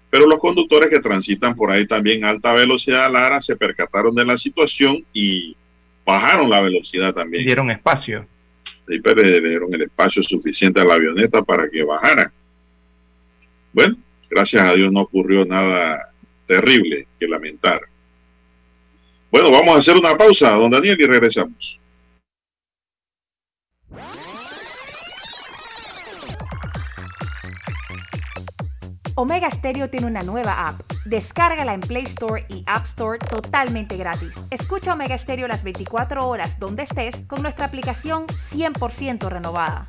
[0.09, 4.25] Pero los conductores que transitan por ahí también a alta velocidad, Lara, se percataron de
[4.25, 5.55] la situación y
[6.05, 7.45] bajaron la velocidad también.
[7.45, 8.27] Dieron espacio.
[8.89, 12.33] Sí, pero dieron el espacio suficiente a la avioneta para que bajara.
[13.73, 13.97] Bueno,
[14.31, 16.11] gracias a Dios no ocurrió nada
[16.47, 17.81] terrible que lamentar.
[19.31, 21.81] Bueno, vamos a hacer una pausa, don Daniel, y regresamos.
[29.19, 30.81] Omega Stereo tiene una nueva app.
[31.07, 34.31] Descárgala en Play Store y App Store totalmente gratis.
[34.51, 39.89] Escucha Omega Stereo las 24 horas donde estés con nuestra aplicación 100% renovada.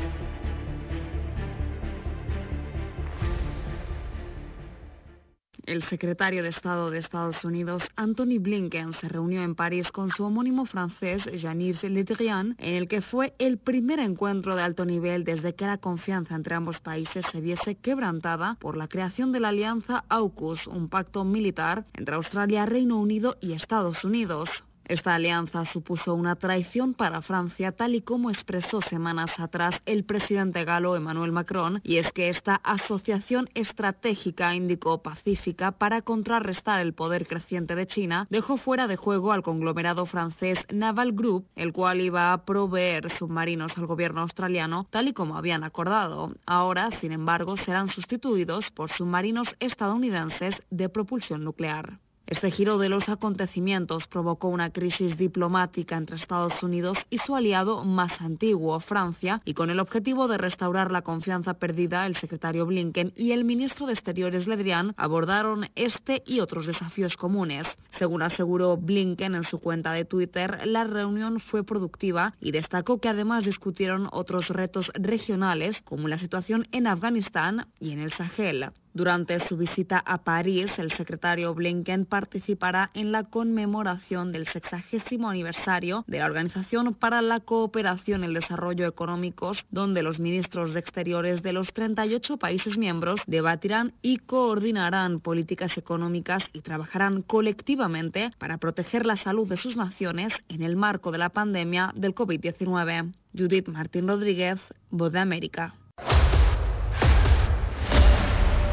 [5.71, 10.25] El secretario de Estado de Estados Unidos, Anthony Blinken, se reunió en París con su
[10.25, 15.23] homónimo francés, Jean-Yves Le Drian, en el que fue el primer encuentro de alto nivel
[15.23, 19.47] desde que la confianza entre ambos países se viese quebrantada por la creación de la
[19.47, 24.49] alianza AUKUS, un pacto militar entre Australia, Reino Unido y Estados Unidos.
[24.91, 30.65] Esta alianza supuso una traición para Francia, tal y como expresó semanas atrás el presidente
[30.65, 37.73] galo Emmanuel Macron, y es que esta asociación estratégica Índico-Pacífica para contrarrestar el poder creciente
[37.75, 42.43] de China dejó fuera de juego al conglomerado francés Naval Group, el cual iba a
[42.43, 46.33] proveer submarinos al gobierno australiano, tal y como habían acordado.
[46.45, 51.97] Ahora, sin embargo, serán sustituidos por submarinos estadounidenses de propulsión nuclear.
[52.31, 57.83] Este giro de los acontecimientos provocó una crisis diplomática entre Estados Unidos y su aliado
[57.83, 63.11] más antiguo, Francia, y con el objetivo de restaurar la confianza perdida, el secretario Blinken
[63.17, 67.67] y el ministro de Exteriores Le Drian abordaron este y otros desafíos comunes.
[67.99, 73.09] Según aseguró Blinken en su cuenta de Twitter, la reunión fue productiva y destacó que
[73.09, 78.71] además discutieron otros retos regionales como la situación en Afganistán y en el Sahel.
[78.93, 86.03] Durante su visita a París, el secretario Blinken participará en la conmemoración del sexagésimo aniversario
[86.07, 91.41] de la Organización para la Cooperación y el Desarrollo Económicos, donde los ministros de Exteriores
[91.41, 99.05] de los 38 países miembros debatirán y coordinarán políticas económicas y trabajarán colectivamente para proteger
[99.05, 103.13] la salud de sus naciones en el marco de la pandemia del COVID-19.
[103.37, 105.75] Judith Martín Rodríguez, Voz de América.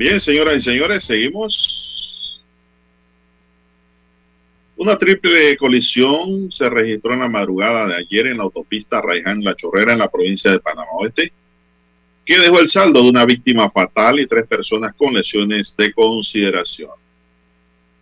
[0.00, 2.42] Bien, señoras y señores, seguimos.
[4.78, 9.54] Una triple colisión se registró en la madrugada de ayer en la autopista Raiján La
[9.54, 11.30] Chorrera en la provincia de Panamá Oeste,
[12.24, 16.92] que dejó el saldo de una víctima fatal y tres personas con lesiones de consideración.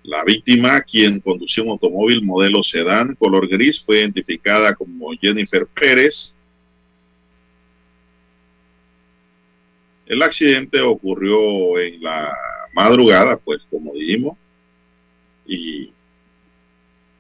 [0.05, 6.36] La víctima, quien conducía un automóvil modelo sedán color gris, fue identificada como Jennifer Pérez,
[10.09, 12.34] El accidente ocurrió en la
[12.72, 14.38] madrugada, pues como dijimos,
[15.46, 15.92] y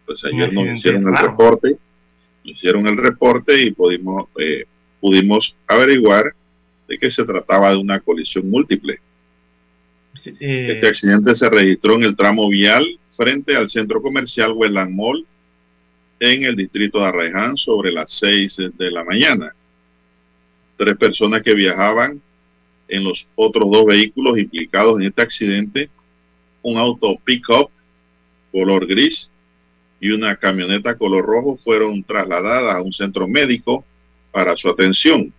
[0.06, 1.76] pues ayer nos hicieron el reporte,
[2.44, 4.64] nos hicieron el reporte y pudimos, eh,
[5.00, 6.34] pudimos averiguar
[6.88, 9.00] de que se trataba de una colisión múltiple.
[10.24, 15.26] Eh, este accidente se registró en el tramo vial frente al centro comercial Westland Mall
[16.20, 19.54] en el distrito de Arraiján sobre las 6 de la mañana.
[20.78, 22.22] Tres personas que viajaban
[22.88, 25.90] en los otros dos vehículos implicados en este accidente,
[26.62, 27.70] un auto pick-up
[28.50, 29.30] color gris
[30.00, 33.84] y una camioneta color rojo fueron trasladadas a un centro médico
[34.32, 35.32] para su atención.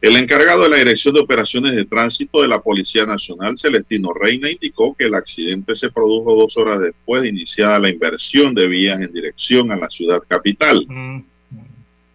[0.00, 4.50] El encargado de la Dirección de Operaciones de Tránsito de la Policía Nacional, Celestino Reina,
[4.50, 9.00] indicó que el accidente se produjo dos horas después de iniciada la inversión de vías
[9.00, 10.84] en dirección a la ciudad capital.
[10.86, 11.35] Mm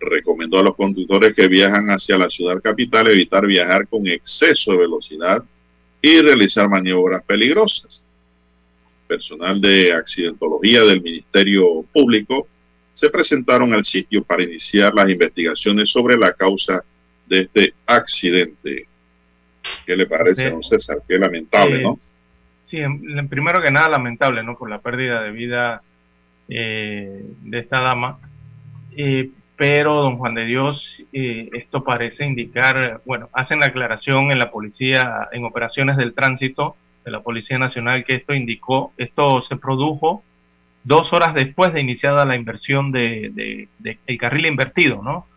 [0.01, 4.79] recomendó a los conductores que viajan hacia la ciudad capital evitar viajar con exceso de
[4.79, 5.43] velocidad
[6.01, 8.05] y realizar maniobras peligrosas.
[9.07, 12.47] Personal de accidentología del Ministerio Público
[12.93, 16.83] se presentaron al sitio para iniciar las investigaciones sobre la causa
[17.27, 18.87] de este accidente.
[19.85, 20.97] ¿Qué le parece, don César?
[21.07, 21.95] Qué lamentable, ¿no?
[22.65, 22.79] Sí,
[23.29, 24.57] primero que nada lamentable, ¿no?
[24.57, 25.81] Por la pérdida de vida
[26.47, 28.19] eh, de esta dama.
[28.95, 29.29] Eh,
[29.61, 34.49] pero don Juan de Dios, eh, esto parece indicar, bueno, hacen la aclaración en la
[34.49, 40.23] policía, en operaciones del tránsito de la Policía Nacional, que esto indicó, esto se produjo
[40.83, 43.67] dos horas después de iniciada la inversión de,
[44.07, 45.27] el carril invertido, ¿no?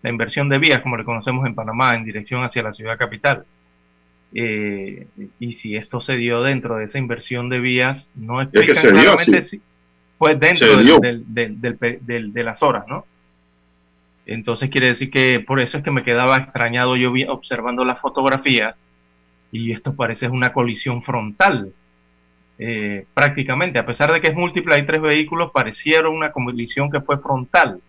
[0.00, 3.44] La inversión de vías, como le conocemos en Panamá, en dirección hacia la ciudad capital.
[4.32, 5.08] Eh,
[5.38, 9.60] y si esto se dio dentro de esa inversión de vías, no explican claramente si
[10.16, 13.04] fue dentro de las horas, ¿no?
[14.26, 18.74] Entonces quiere decir que por eso es que me quedaba extrañado yo observando la fotografía
[19.52, 21.72] y esto parece una colisión frontal.
[22.58, 27.00] Eh, prácticamente, a pesar de que es múltiple, hay tres vehículos, parecieron una colisión que
[27.00, 27.80] fue frontal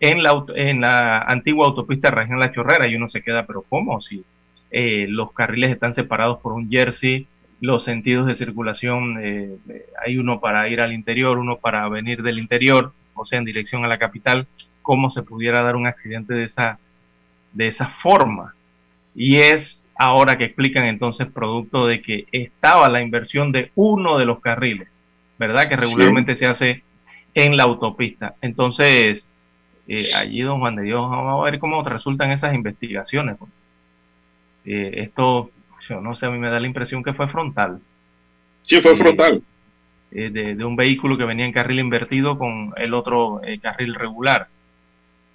[0.00, 4.00] en la, en la antigua autopista Región La Chorrera y uno se queda, pero ¿cómo?
[4.00, 4.24] Si
[4.70, 7.26] eh, los carriles están separados por un jersey,
[7.60, 9.56] los sentidos de circulación, eh,
[10.04, 13.84] hay uno para ir al interior, uno para venir del interior, o sea, en dirección
[13.84, 14.46] a la capital,
[14.88, 16.78] cómo se pudiera dar un accidente de esa,
[17.52, 18.54] de esa forma.
[19.14, 24.24] Y es ahora que explican entonces producto de que estaba la inversión de uno de
[24.24, 24.88] los carriles,
[25.38, 25.68] ¿verdad?
[25.68, 26.82] Que regularmente se hace
[27.34, 28.36] en la autopista.
[28.40, 29.26] Entonces,
[29.88, 33.36] eh, allí, don Juan de Dios, vamos a ver cómo resultan esas investigaciones.
[34.64, 35.50] Eh, esto,
[35.86, 37.78] yo no sé, a mí me da la impresión que fue frontal.
[38.62, 39.42] Sí, fue frontal.
[40.12, 44.48] Eh, de, de, un vehículo que venía en carril invertido con el otro carril regular.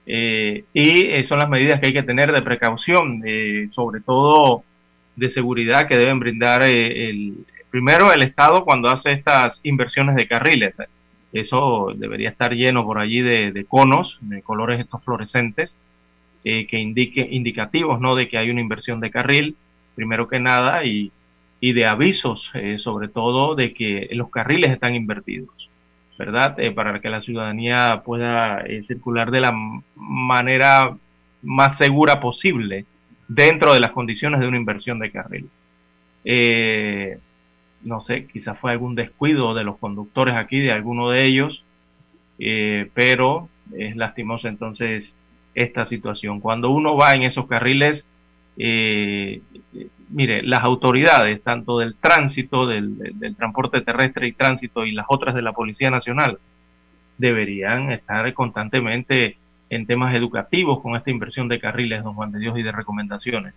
[0.06, 3.24] Eh, y eh, son las medidas que hay que tener de precaución,
[3.72, 4.64] sobre todo
[5.16, 10.28] de seguridad que deben brindar eh, el, primero el Estado cuando hace estas inversiones de
[10.28, 10.76] carriles.
[11.32, 15.76] Eso debería estar lleno por allí de, conos, de colores estos fluorescentes,
[16.44, 18.16] que indique, indicativos ¿no?
[18.16, 19.56] de que hay una inversión de carril,
[19.96, 21.12] primero que nada, y,
[21.60, 25.70] y de avisos, sobre todo de que los carriles están invertidos.
[26.18, 26.60] ¿Verdad?
[26.60, 29.54] Eh, para que la ciudadanía pueda eh, circular de la
[29.96, 30.96] manera
[31.42, 32.86] más segura posible
[33.28, 35.50] dentro de las condiciones de una inversión de carril.
[36.26, 37.18] Eh,
[37.82, 41.64] no sé, quizás fue algún descuido de los conductores aquí, de alguno de ellos,
[42.94, 45.12] pero es lastimoso entonces
[45.54, 46.40] esta situación.
[46.40, 48.06] Cuando uno va en esos carriles,
[48.58, 52.98] mire, las autoridades, tanto del tránsito, del,
[53.38, 56.38] transporte terrestre y tránsito y las otras de la Policía Nacional,
[57.18, 59.38] deberían estar constantemente
[59.70, 63.54] en temas educativos con esta inversión de carriles, don Juan de Dios, y de recomendaciones.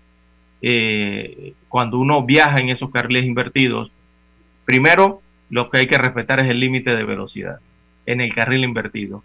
[0.63, 3.91] Eh, cuando uno viaja en esos carriles invertidos,
[4.65, 5.21] primero
[5.51, 7.61] lo que hay que respetar es el límite de velocidad
[8.07, 9.23] en el carril invertido.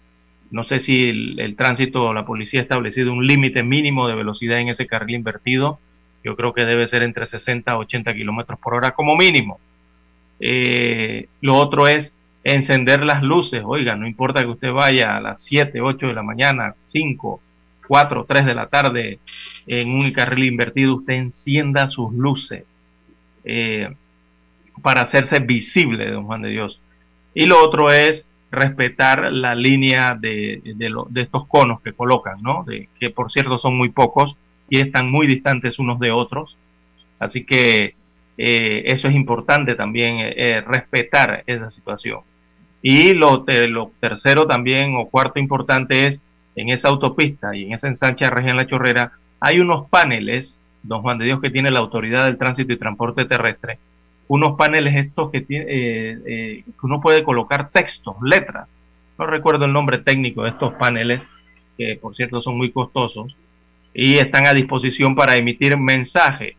[0.52, 4.60] No sé si el, tránsito o la policía ha establecido un límite mínimo de velocidad
[4.60, 5.80] en ese carril invertido
[6.24, 9.58] yo creo que debe ser entre 60 a 80 kilómetros por hora como mínimo.
[10.38, 12.12] Eh, lo otro es
[12.44, 13.62] encender las luces.
[13.64, 17.40] Oiga, no importa que usted vaya a las 7, 8 de la mañana, 5,
[17.86, 19.18] 4, 3 de la tarde
[19.66, 22.64] en un carril invertido, usted encienda sus luces.
[23.44, 23.88] eh,
[24.82, 26.80] para hacerse visible, don Juan de Dios.
[27.34, 32.64] Y lo otro es respetar la línea de, de, estos conos que colocan, ¿no?
[32.64, 34.36] De, que por cierto son muy pocos
[34.68, 36.56] y están muy distantes unos de otros.
[37.18, 37.94] Así que
[38.36, 42.20] eh, eso es importante también, eh, respetar esa situación.
[42.82, 46.20] Y lo, lo tercero también o cuarto importante es
[46.54, 51.00] en esa autopista y en esa ensancha de región La Chorrera hay unos paneles, don
[51.00, 53.78] Juan de Dios que tiene la autoridad del tránsito y transporte terrestre,
[54.32, 58.66] unos paneles estos que, tiene, eh, eh, que uno puede colocar textos, letras.
[59.18, 61.22] No recuerdo el nombre técnico de estos paneles,
[61.76, 63.36] que por cierto son muy costosos,
[63.92, 66.54] y están a disposición para emitir mensajes.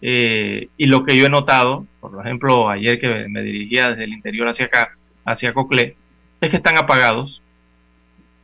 [0.00, 4.12] Eh, y lo que yo he notado, por ejemplo, ayer que me dirigía desde el
[4.12, 5.96] interior hacia acá, hacia Coclé,
[6.40, 7.42] es que están apagados.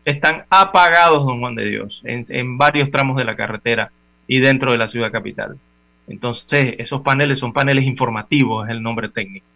[0.04, 3.92] Están apagados, don Juan de Dios, en, en varios tramos de la carretera
[4.26, 5.58] y dentro de la ciudad capital.
[6.06, 9.46] Entonces, esos paneles son paneles informativos, es el nombre técnico.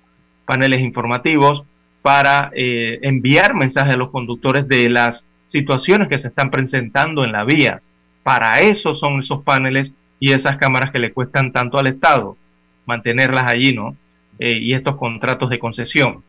[0.45, 1.65] Paneles informativos
[2.03, 7.33] para eh, enviar mensajes a los conductores de las situaciones que se están presentando en
[7.33, 7.83] la vía.
[8.23, 12.37] Para eso son esos paneles y esas cámaras que le cuestan tanto al Estado
[12.87, 13.97] mantenerlas allí, ¿no?
[14.39, 16.23] Eh, y estos contratos de concesión.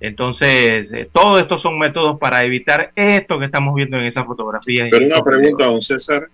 [0.00, 4.88] Entonces, eh, todos estos son métodos para evitar esto que estamos viendo en esas fotografías.
[4.90, 6.28] Pero una pregunta, don César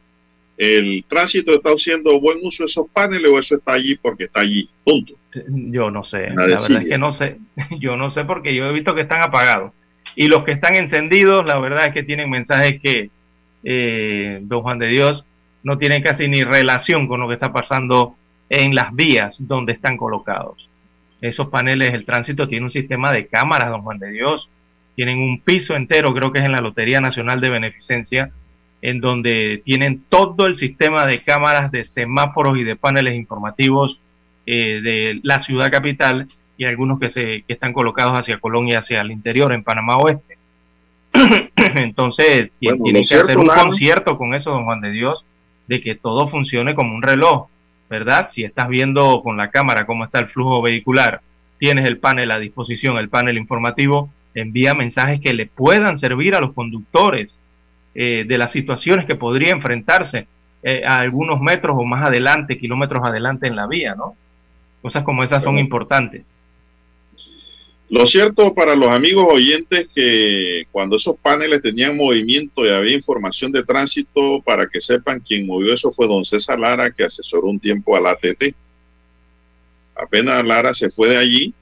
[0.57, 4.41] el tránsito está haciendo buen uso de esos paneles o eso está allí porque está
[4.41, 5.15] allí, punto.
[5.49, 7.39] Yo no sé, la verdad es que no sé,
[7.81, 9.73] yo no sé porque yo he visto que están apagados.
[10.15, 13.11] Y los que están encendidos, la verdad es que tienen mensajes que,
[13.65, 15.25] eh, don Juan de Dios,
[15.63, 18.17] no tienen casi ni relación con lo que está pasando
[18.51, 20.69] en las vías donde están colocados.
[21.23, 24.51] Esos paneles, el tránsito tiene un sistema de cámaras, don Juan de Dios,
[24.97, 28.31] tienen un piso entero, creo que es en la Lotería Nacional de Beneficencia,
[28.83, 34.01] en donde tienen todo el sistema de cámaras, de semáforos y de paneles informativos
[34.45, 36.27] eh, de la ciudad capital
[36.57, 40.37] y algunos que, se, que están colocados hacia Colonia, hacia el interior, en Panamá Oeste.
[41.57, 45.25] Entonces, tienen que hacer un concierto con eso, don Juan de Dios,
[45.69, 47.49] de que todo funcione como un reloj,
[47.89, 48.31] ¿verdad?
[48.33, 51.21] Si estás viendo con la cámara cómo está el flujo vehicular,
[51.59, 56.41] tienes el panel a disposición, el panel informativo, envía mensajes que le puedan servir a
[56.41, 57.37] los conductores
[57.95, 60.27] eh, de las situaciones que podría enfrentarse
[60.63, 64.17] eh, a algunos metros o más adelante, kilómetros adelante en la vía, ¿no?
[64.81, 66.25] Cosas como esas son importantes.
[67.93, 73.53] Lo cierto para los amigos oyentes que cuando esos paneles tenían movimiento y había información
[73.53, 77.61] de tránsito, para que sepan quién movió eso fue don César Lara, que asesoró un
[77.61, 78.55] tiempo a la ATT.
[79.95, 81.55] Apenas Lara se fue de allí,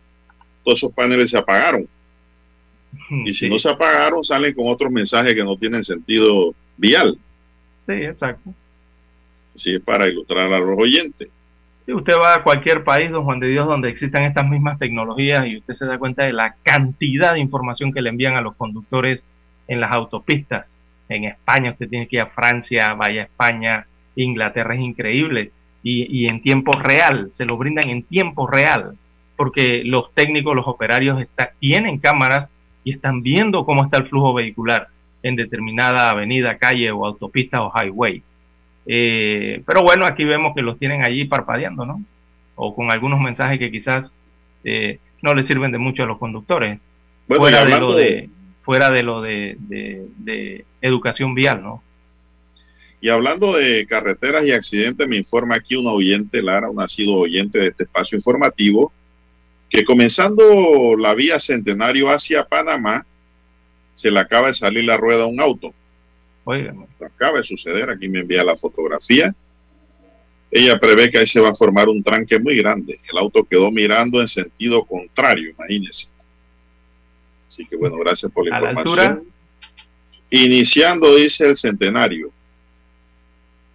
[0.62, 1.89] todos esos paneles se apagaron.
[3.24, 7.16] Y si no se apagaron, salen con otros mensajes que no tienen sentido vial.
[7.86, 8.53] Sí, exacto.
[9.55, 11.28] Así es para ilustrar a los oyentes.
[11.86, 15.47] Si usted va a cualquier país, don Juan de Dios, donde existan estas mismas tecnologías
[15.47, 18.55] y usted se da cuenta de la cantidad de información que le envían a los
[18.55, 19.20] conductores
[19.66, 20.76] en las autopistas.
[21.09, 25.51] En España, usted tiene que ir a Francia, vaya a España, Inglaterra, es increíble.
[25.82, 28.97] Y, y en tiempo real, se lo brindan en tiempo real,
[29.36, 32.49] porque los técnicos, los operarios está, tienen cámaras
[32.85, 34.89] y están viendo cómo está el flujo vehicular
[35.22, 38.22] en determinada avenida, calle o autopista o highway.
[38.87, 42.03] Eh, pero bueno, aquí vemos que los tienen allí parpadeando, ¿no?
[42.57, 44.11] O con algunos mensajes que quizás
[44.64, 46.78] eh, no les sirven de mucho a los conductores.
[47.26, 48.31] fuera, de lo de,
[48.62, 51.83] fuera de lo de, de, educación vial, ¿no?
[53.03, 57.59] Y hablando de carreteras y accidentes, me informa aquí un oyente, Lara, un nacido oyente
[57.59, 58.93] de este espacio informativo,
[59.71, 63.07] que comenzando la vía Centenario hacia Panamá,
[63.95, 65.73] se le acaba de salir la rueda a un auto.
[66.45, 66.75] Oiga.
[67.01, 69.33] Acaba de suceder, aquí me envía la fotografía.
[70.51, 72.99] Ella prevé que ahí se va a formar un tranque muy grande.
[73.11, 76.09] El auto quedó mirando en sentido contrario, imagínense.
[77.47, 79.25] Así que bueno, gracias por la información.
[80.31, 82.33] Iniciando, dice el centenario.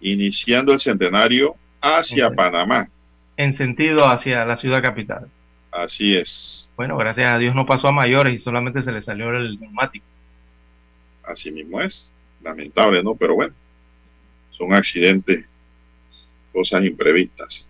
[0.00, 2.88] Iniciando el centenario hacia Panamá.
[3.38, 5.30] En sentido hacia la ciudad capital.
[5.76, 6.72] Así es.
[6.74, 10.06] Bueno, gracias a Dios no pasó a mayores y solamente se le salió el neumático.
[11.22, 12.12] Así mismo es.
[12.42, 13.14] Lamentable, ¿no?
[13.14, 13.54] Pero bueno,
[14.50, 15.44] son accidentes,
[16.52, 17.68] cosas imprevistas.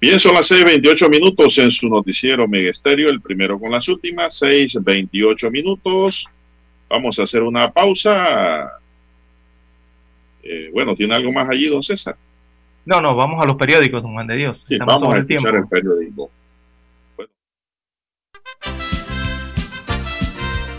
[0.00, 5.50] Bien, son las 6.28 minutos en su noticiero Megesterio, el primero con las últimas, 6.28
[5.50, 6.26] minutos.
[6.88, 8.72] Vamos a hacer una pausa.
[10.42, 12.16] Eh, bueno, ¿tiene algo más allí, don César?
[12.84, 14.64] No, no, vamos a los periódicos, don Juan de Dios.
[14.68, 16.30] Sí, vamos a escuchar el periódico.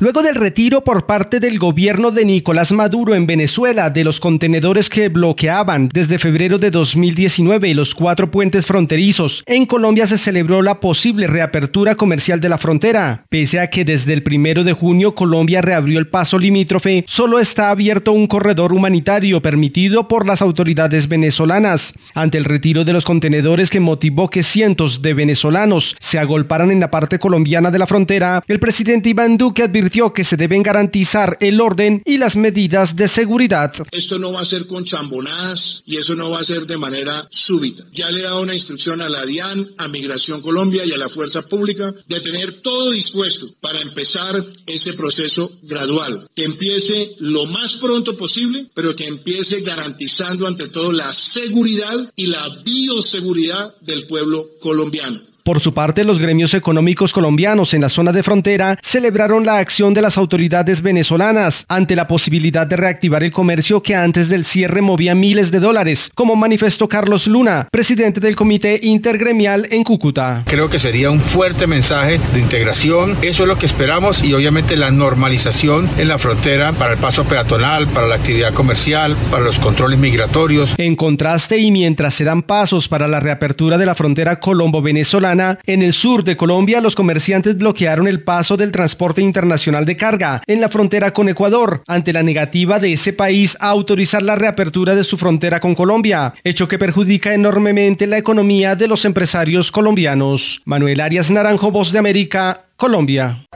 [0.00, 4.88] Luego del retiro por parte del gobierno de Nicolás Maduro en Venezuela de los contenedores
[4.88, 10.80] que bloqueaban desde febrero de 2019 los cuatro puentes fronterizos, en Colombia se celebró la
[10.80, 13.26] posible reapertura comercial de la frontera.
[13.28, 17.68] Pese a que desde el primero de junio Colombia reabrió el paso limítrofe, solo está
[17.68, 21.92] abierto un corredor humanitario permitido por las autoridades venezolanas.
[22.14, 26.80] Ante el retiro de los contenedores que motivó que cientos de venezolanos se agolparan en
[26.80, 31.36] la parte colombiana de la frontera, el presidente Iván Duque advirtió que se deben garantizar
[31.40, 33.72] el orden y las medidas de seguridad.
[33.90, 37.26] Esto no va a ser con chambonadas y eso no va a ser de manera
[37.30, 37.84] súbita.
[37.92, 41.08] Ya le he dado una instrucción a la DIAN, a Migración Colombia y a la
[41.08, 47.74] Fuerza Pública de tener todo dispuesto para empezar ese proceso gradual, que empiece lo más
[47.74, 54.46] pronto posible, pero que empiece garantizando ante todo la seguridad y la bioseguridad del pueblo
[54.60, 55.29] colombiano.
[55.50, 59.92] Por su parte, los gremios económicos colombianos en la zona de frontera celebraron la acción
[59.92, 64.80] de las autoridades venezolanas ante la posibilidad de reactivar el comercio que antes del cierre
[64.80, 70.44] movía miles de dólares, como manifestó Carlos Luna, presidente del Comité Intergremial en Cúcuta.
[70.46, 74.76] Creo que sería un fuerte mensaje de integración, eso es lo que esperamos y obviamente
[74.76, 79.58] la normalización en la frontera para el paso peatonal, para la actividad comercial, para los
[79.58, 80.74] controles migratorios.
[80.78, 85.82] En contraste y mientras se dan pasos para la reapertura de la frontera colombo-venezolana, en
[85.82, 90.60] el sur de Colombia, los comerciantes bloquearon el paso del transporte internacional de carga en
[90.60, 95.04] la frontera con Ecuador, ante la negativa de ese país a autorizar la reapertura de
[95.04, 100.60] su frontera con Colombia, hecho que perjudica enormemente la economía de los empresarios colombianos.
[100.64, 103.46] Manuel Arias Naranjo, Voz de América, Colombia.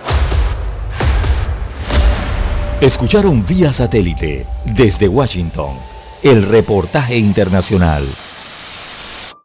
[2.80, 5.76] Escucharon vía satélite desde Washington
[6.22, 8.06] el reportaje internacional.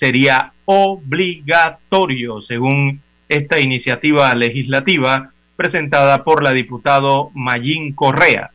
[0.00, 8.50] sería obligatorio, según esta iniciativa legislativa presentada por la diputado Mayín Correa,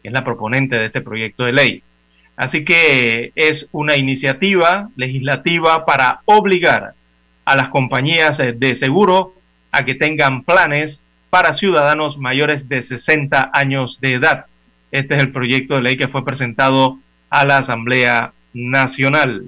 [0.00, 1.82] que es la proponente de este proyecto de ley.
[2.36, 6.94] Así que es una iniciativa legislativa para obligar
[7.44, 9.34] a las compañías de seguro
[9.72, 14.46] a que tengan planes para ciudadanos mayores de 60 años de edad.
[14.92, 19.46] Este es el proyecto de ley que fue presentado a la Asamblea Nacional.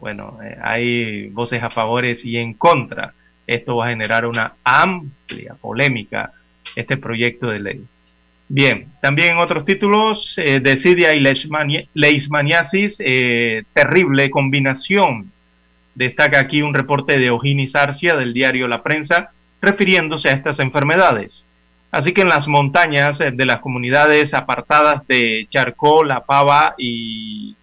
[0.00, 3.12] Bueno, eh, hay voces a favores y en contra.
[3.46, 6.32] Esto va a generar una amplia polémica,
[6.74, 7.84] este proyecto de ley.
[8.48, 11.20] Bien, también otros títulos, eh, Decidia y
[11.94, 15.30] Leishmaniasis, eh, terrible combinación.
[15.94, 19.30] Destaca aquí un reporte de Ojini Sarcia del diario La Prensa,
[19.60, 21.44] refiriéndose a estas enfermedades.
[21.92, 27.54] Así que en las montañas eh, de las comunidades apartadas de Charcó, La Pava y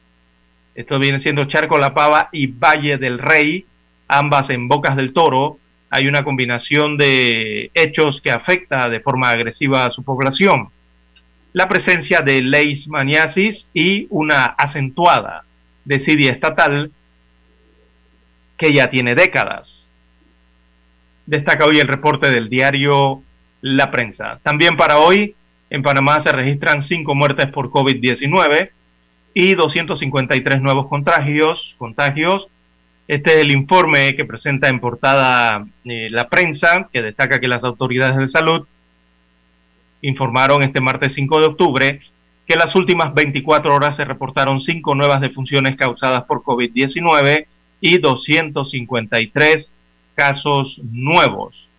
[0.78, 3.66] esto viene siendo Charco La Pava y Valle del Rey,
[4.08, 5.58] ambas en Bocas del Toro,
[5.90, 10.70] hay una combinación de hechos que afecta de forma agresiva a su población.
[11.52, 15.46] La presencia de leishmaniasis y una acentuada
[15.84, 16.92] desidia estatal
[18.56, 19.90] que ya tiene décadas.
[21.26, 23.24] Destaca hoy el reporte del diario
[23.62, 24.40] La Prensa.
[24.44, 25.34] También para hoy,
[25.72, 28.77] en Panamá se registran cinco muertes por COVID-19
[29.40, 31.76] y 253 nuevos contagios.
[31.78, 32.48] contagios.
[33.08, 37.64] Este es el informe que presenta en portada eh, la prensa, que destaca que las
[37.64, 38.66] autoridades de salud
[40.02, 42.02] informaron este martes 5 de octubre
[42.48, 47.46] que las últimas 24 horas se reportaron cinco nuevas defunciones causadas por COVID-19
[47.82, 49.72] y 253
[50.16, 51.70] casos nuevos.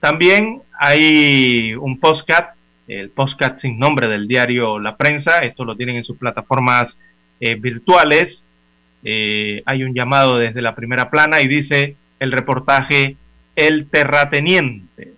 [0.00, 2.54] También hay un postcat,
[2.86, 6.96] el postcat sin nombre del diario La Prensa, esto lo tienen en sus plataformas
[7.40, 8.42] eh, virtuales.
[9.04, 13.16] Eh, hay un llamado desde la primera plana y dice el reportaje
[13.56, 15.14] El terrateniente.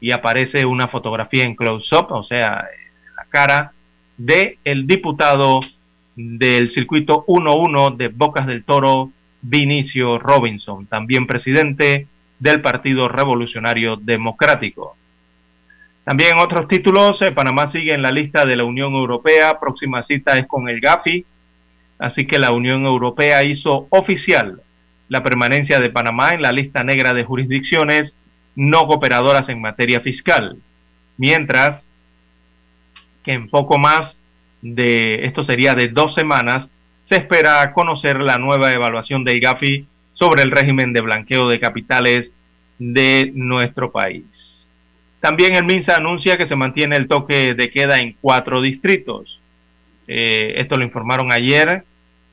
[0.00, 2.66] Y aparece una fotografía en close-up, o sea,
[3.16, 3.72] la cara
[4.18, 5.60] de el diputado
[6.16, 9.10] del circuito 1-1 de Bocas del Toro,
[9.42, 12.08] Vinicio Robinson, también presidente
[12.38, 14.96] del Partido Revolucionario Democrático.
[16.04, 20.38] También otros títulos, eh, Panamá sigue en la lista de la Unión Europea, próxima cita
[20.38, 21.24] es con el GAFI,
[21.98, 24.60] así que la Unión Europea hizo oficial
[25.08, 28.16] la permanencia de Panamá en la lista negra de jurisdicciones
[28.54, 30.58] no cooperadoras en materia fiscal,
[31.16, 31.84] mientras
[33.22, 34.16] que en poco más
[34.62, 36.70] de, esto sería de dos semanas,
[37.06, 42.32] se espera conocer la nueva evaluación de IGAFI sobre el régimen de blanqueo de capitales
[42.78, 44.66] de nuestro país.
[45.20, 49.40] También el MINSA anuncia que se mantiene el toque de queda en cuatro distritos.
[50.08, 51.84] Eh, esto lo informaron ayer.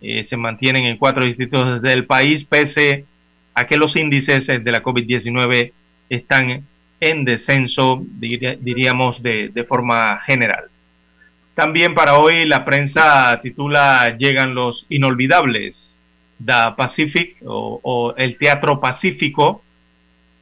[0.02, 3.06] Eh, se mantienen en cuatro distritos del país, pese
[3.54, 5.72] a que los índices de la COVID-19
[6.10, 6.66] están
[7.00, 10.66] en descenso, diríamos, de, de forma general.
[11.56, 16.00] También para hoy la prensa titula Llegan los inolvidables,
[16.44, 19.64] The Pacific o, el Teatro Pacífico,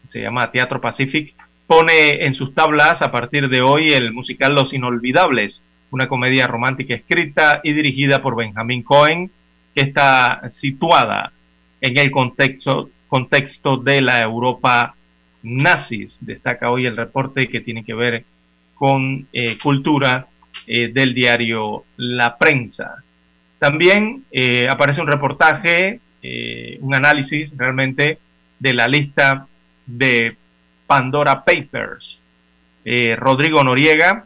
[0.10, 1.36] se llama Teatro Pacific,
[1.68, 6.96] pone en sus tablas a partir de hoy el musical Los Inolvidables, una comedia romántica
[6.96, 9.32] escrita y dirigida por Benjamin Cohen,
[9.76, 11.34] que está situada
[11.82, 14.96] en el contexto, contexto de la Europa
[15.44, 16.18] nazis.
[16.22, 18.24] Destaca hoy el reporte que tiene que ver
[18.76, 20.28] con eh, cultura
[20.68, 23.04] eh, del diario La Prensa.
[23.60, 28.20] También eh, aparece un reportaje, eh, un análisis realmente
[28.60, 29.48] de la lista
[29.86, 30.36] de
[30.88, 32.20] Pandora Papers.
[32.84, 34.26] Rodrigo Noriega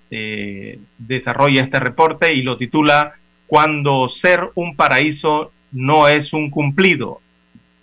[0.98, 3.16] desarrolla este reporte y lo titula
[3.48, 7.20] Cuando ser un paraíso no es un cumplido.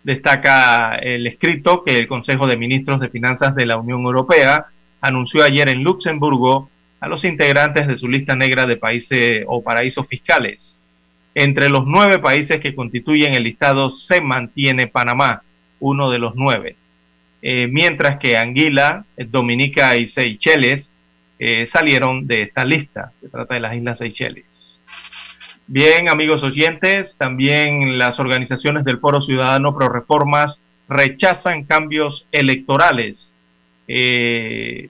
[0.02, 4.64] Destaca el escrito que el Consejo de Ministros de Finanzas de la Unión Europea
[5.02, 6.70] anunció ayer en Luxemburgo
[7.02, 10.80] a los integrantes de su lista negra de países o paraísos fiscales.
[11.34, 15.42] Entre los nueve países que constituyen el listado se mantiene Panamá,
[15.80, 16.76] uno de los nueve,
[17.42, 20.92] eh, mientras que Anguila, Dominica y Seychelles
[21.40, 23.10] eh, salieron de esta lista.
[23.20, 24.78] Se trata de las Islas Seychelles.
[25.66, 33.32] Bien, amigos oyentes, también las organizaciones del Foro Ciudadano Pro Reformas rechazan cambios electorales.
[33.88, 34.88] Eh,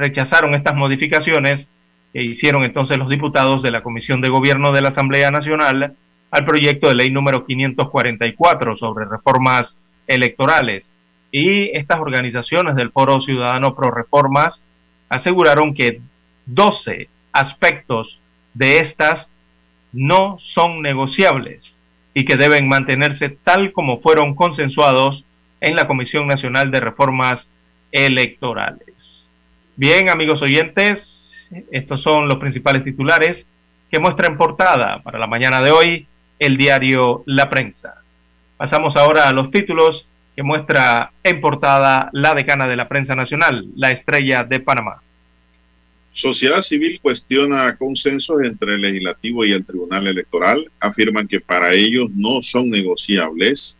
[0.00, 1.68] rechazaron estas modificaciones
[2.12, 5.94] que hicieron entonces los diputados de la Comisión de Gobierno de la Asamblea Nacional
[6.30, 9.76] al proyecto de ley número 544 sobre reformas
[10.06, 10.88] electorales.
[11.30, 14.60] Y estas organizaciones del Foro Ciudadano Pro Reformas
[15.08, 16.00] aseguraron que
[16.46, 18.18] 12 aspectos
[18.54, 19.28] de estas
[19.92, 21.74] no son negociables
[22.14, 25.24] y que deben mantenerse tal como fueron consensuados
[25.60, 27.48] en la Comisión Nacional de Reformas
[27.92, 29.19] Electorales.
[29.80, 31.32] Bien, amigos oyentes,
[31.70, 33.46] estos son los principales titulares
[33.90, 36.06] que muestra en portada para la mañana de hoy
[36.38, 37.94] el diario La Prensa.
[38.58, 40.04] Pasamos ahora a los títulos
[40.36, 45.00] que muestra en portada la decana de la prensa nacional, la estrella de Panamá.
[46.12, 50.70] Sociedad civil cuestiona consensos entre el legislativo y el tribunal electoral.
[50.78, 53.78] Afirman que para ellos no son negociables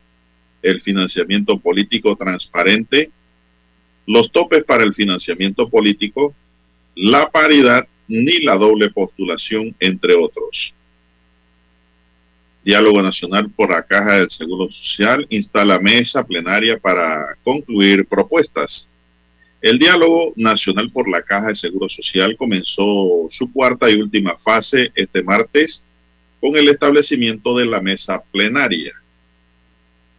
[0.62, 3.10] el financiamiento político transparente,
[4.10, 6.34] los topes para el financiamiento político,
[6.96, 10.74] la paridad ni la doble postulación, entre otros.
[12.64, 18.90] Diálogo Nacional por la Caja del Seguro Social instala mesa plenaria para concluir propuestas.
[19.62, 24.90] El diálogo nacional por la Caja de Seguro Social comenzó su cuarta y última fase
[24.96, 25.84] este martes
[26.40, 28.92] con el establecimiento de la mesa plenaria.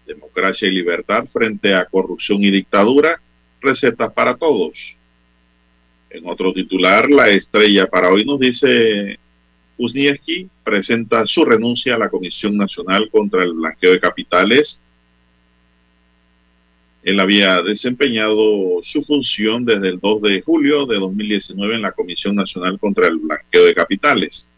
[0.07, 3.21] Democracia y libertad frente a corrupción y dictadura,
[3.62, 4.95] recetas para todos.
[6.09, 9.18] En otro titular, la estrella para hoy nos dice
[9.78, 14.82] Uznieski presenta su renuncia a la Comisión Nacional contra el Blanqueo de Capitales.
[17.03, 22.36] Él había desempeñado su función desde el 2 de julio de 2019 en la Comisión
[22.36, 24.51] Nacional contra el Blanqueo de Capitales.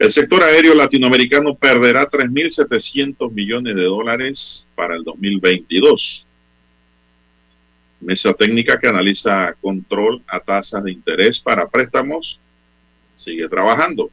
[0.00, 6.26] El sector aéreo latinoamericano perderá 3.700 millones de dólares para el 2022.
[8.02, 12.40] Mesa técnica que analiza control a tasas de interés para préstamos
[13.14, 14.10] sigue trabajando.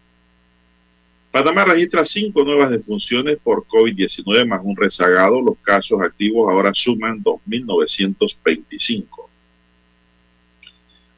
[1.32, 5.42] Panamá registra cinco nuevas defunciones por COVID-19 más un rezagado.
[5.42, 9.08] Los casos activos ahora suman 2.925.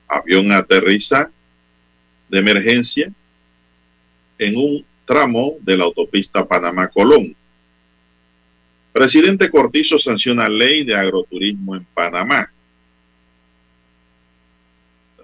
[0.07, 1.29] Avión aterriza
[2.29, 3.11] de emergencia
[4.37, 7.35] en un tramo de la autopista Panamá-Colón.
[8.93, 12.49] Presidente Cortizo sanciona ley de agroturismo en Panamá.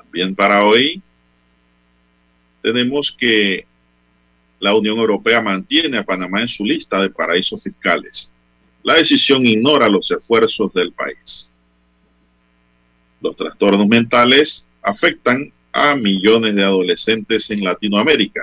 [0.08, 1.02] También para hoy,
[2.62, 3.68] tenemos que
[4.60, 8.34] la Unión Europea mantiene a Panamá en su lista de paraísos fiscales.
[8.84, 11.52] La decisión ignora los esfuerzos del país.
[13.22, 18.42] Los trastornos mentales afectan a millones de adolescentes en Latinoamérica.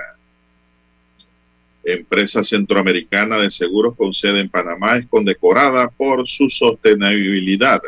[1.83, 7.81] Empresa centroamericana de seguros con sede en Panamá es condecorada por su sostenibilidad.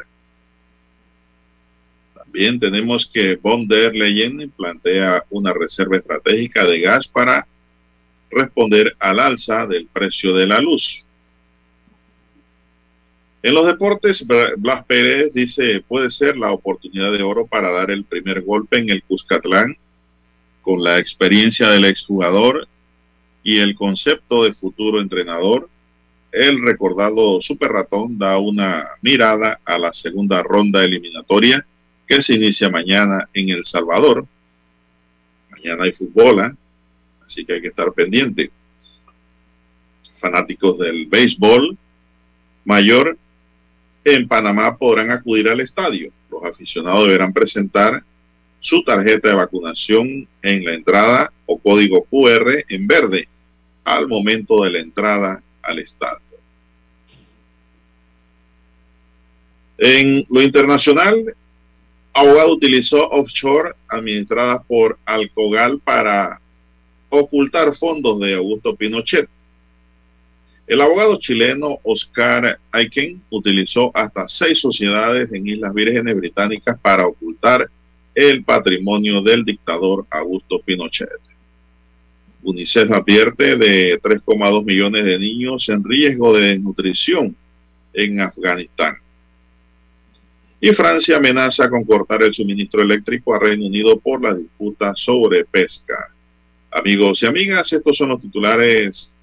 [2.38, 7.48] También tenemos que von der Leyen plantea una reserva estratégica de gas para
[8.30, 11.04] responder al alza del precio de la luz.
[13.42, 14.24] En los deportes,
[14.58, 18.92] Blas Pérez dice puede ser la oportunidad de oro para dar el primer golpe en
[18.92, 19.76] el Cuscatlán
[20.62, 22.68] con la experiencia del exjugador
[23.42, 25.70] y el concepto de futuro entrenador.
[26.32, 31.66] El recordado Super Ratón da una mirada a la segunda ronda eliminatoria
[32.08, 34.26] que se inicia mañana en El Salvador.
[35.52, 36.52] Mañana hay fútbol, ¿eh?
[37.26, 38.50] así que hay que estar pendiente.
[40.16, 41.78] Fanáticos del béisbol
[42.66, 43.18] mayor
[44.04, 46.12] en Panamá podrán acudir al estadio.
[46.32, 48.04] Los aficionados deberán presentar
[48.60, 53.28] su tarjeta de vacunación en la entrada o código QR en verde
[53.84, 56.26] al momento de la entrada al estadio.
[59.78, 61.36] En lo internacional,
[62.18, 66.42] abogado utilizó offshore administradas por Alcogal para
[67.10, 69.30] ocultar fondos de Augusto Pinochet.
[70.66, 77.70] El abogado chileno Oscar Aiken utilizó hasta seis sociedades en Islas Vírgenes Británicas para ocultar
[78.16, 81.22] el patrimonio del dictador Augusto Pinochet.
[82.42, 87.36] UNICEF advierte de 3,2 millones de niños en riesgo de desnutrición
[87.94, 88.98] en Afganistán.
[90.60, 95.46] Y Francia amenaza con cortar el suministro eléctrico a Reino Unido por la disputa sobre
[95.46, 96.12] pesca.
[96.72, 99.14] Amigos y amigas, estos son los titulares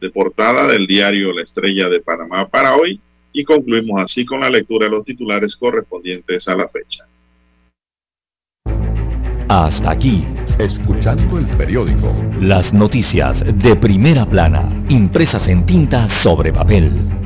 [0.00, 3.00] de portada del diario La Estrella de Panamá para hoy
[3.32, 7.06] y concluimos así con la lectura de los titulares correspondientes a la fecha.
[9.48, 10.24] Hasta aquí,
[10.58, 12.12] escuchando el periódico.
[12.40, 17.25] Las noticias de primera plana, impresas en tinta sobre papel.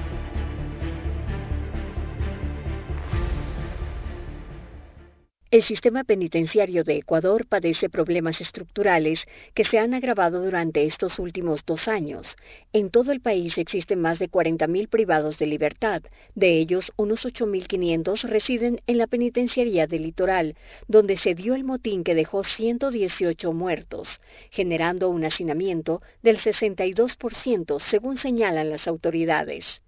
[5.51, 9.19] El sistema penitenciario de Ecuador padece problemas estructurales
[9.53, 12.37] que se han agravado durante estos últimos dos años.
[12.71, 16.03] En todo el país existen más de 40.000 privados de libertad.
[16.35, 20.55] De ellos, unos 8.500 residen en la penitenciaría del litoral,
[20.87, 24.21] donde se dio el motín que dejó 118 muertos,
[24.51, 29.81] generando un hacinamiento del 62% según señalan las autoridades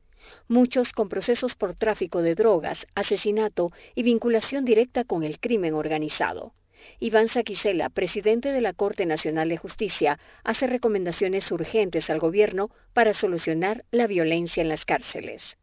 [0.47, 6.53] muchos con procesos por tráfico de drogas, asesinato y vinculación directa con el crimen organizado.
[6.99, 13.13] Iván Saquicela, presidente de la Corte Nacional de Justicia, hace recomendaciones urgentes al gobierno para
[13.13, 15.57] solucionar la violencia en las cárceles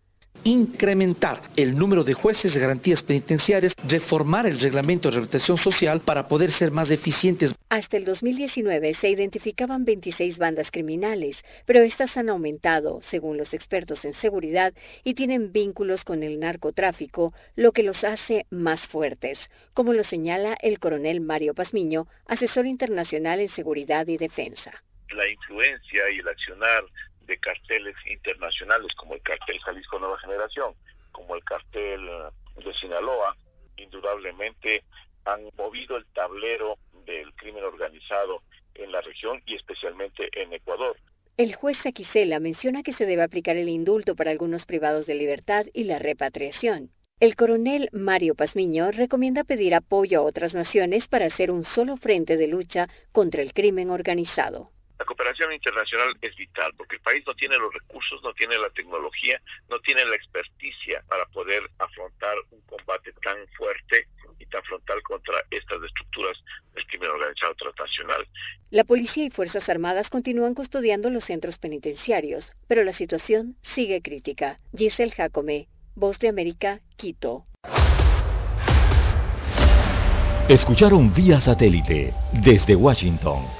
[0.45, 6.29] incrementar el número de jueces de garantías penitenciarias, reformar el reglamento de rehabilitación social para
[6.29, 7.55] poder ser más eficientes.
[7.69, 14.05] Hasta el 2019 se identificaban 26 bandas criminales, pero estas han aumentado, según los expertos
[14.05, 14.73] en seguridad,
[15.05, 19.39] y tienen vínculos con el narcotráfico, lo que los hace más fuertes,
[19.75, 24.73] como lo señala el coronel Mario Pazmiño, asesor internacional en seguridad y defensa.
[25.15, 26.85] La influencia y el accionar
[27.31, 30.75] de carteles internacionales como el cartel Jalisco Nueva Generación,
[31.13, 33.37] como el cartel eh, de Sinaloa,
[33.77, 34.83] indudablemente
[35.25, 36.77] han movido el tablero
[37.07, 38.43] del crimen organizado
[38.75, 40.97] en la región y especialmente en Ecuador.
[41.37, 45.67] El juez Saquicela menciona que se debe aplicar el indulto para algunos privados de libertad
[45.73, 46.91] y la repatriación.
[47.21, 52.37] El coronel Mario Pazmiño recomienda pedir apoyo a otras naciones para hacer un solo frente
[52.37, 54.73] de lucha contra el crimen organizado.
[55.01, 58.69] La cooperación internacional es vital porque el país no tiene los recursos, no tiene la
[58.69, 59.41] tecnología,
[59.71, 64.07] no tiene la experticia para poder afrontar un combate tan fuerte
[64.39, 66.37] y tan frontal contra estas estructuras
[66.75, 68.29] del crimen organizado transnacional.
[68.69, 74.59] La policía y Fuerzas Armadas continúan custodiando los centros penitenciarios, pero la situación sigue crítica.
[74.77, 77.47] Giselle Jacome, Voz de América, Quito.
[80.47, 83.60] Escucharon vía satélite desde Washington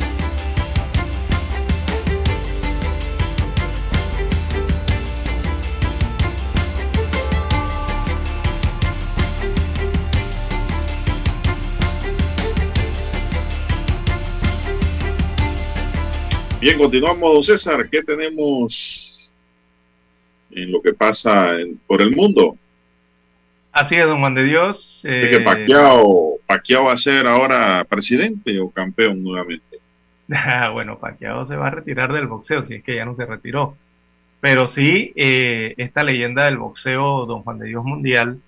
[16.61, 17.89] Bien, continuamos, César.
[17.89, 19.31] ¿Qué tenemos
[20.51, 21.57] en lo que pasa
[21.87, 22.55] por el mundo?
[23.71, 25.01] Así es, don Juan de Dios.
[25.03, 25.29] Eh...
[25.31, 26.37] Que Paquiao,
[26.85, 29.65] va a ser ahora presidente o campeón nuevamente.
[30.33, 33.25] Ah, bueno, Paquiao se va a retirar del boxeo, si es que ya no se
[33.25, 33.75] retiró.
[34.39, 38.39] Pero sí, eh, esta leyenda del boxeo, don Juan de Dios Mundial,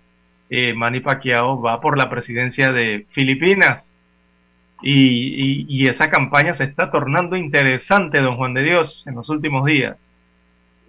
[0.49, 3.92] eh, Manny Pacquiao va por la presidencia de Filipinas.
[4.85, 9.97] Y, esa campaña se está tornando interesante, don Juan de Dios, en los últimos días.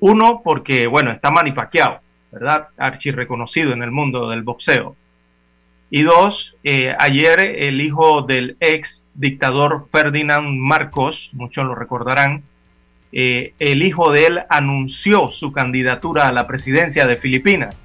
[0.01, 2.01] Uno, porque, bueno, está manipaqueado,
[2.33, 2.69] ¿verdad?
[2.77, 4.97] Archi reconocido en el mundo del boxeo.
[5.91, 12.43] Y dos, eh, ayer el hijo del ex dictador Ferdinand Marcos, muchos lo recordarán,
[13.13, 17.77] eh, el hijo de él anunció su candidatura a la presidencia de Filipinas.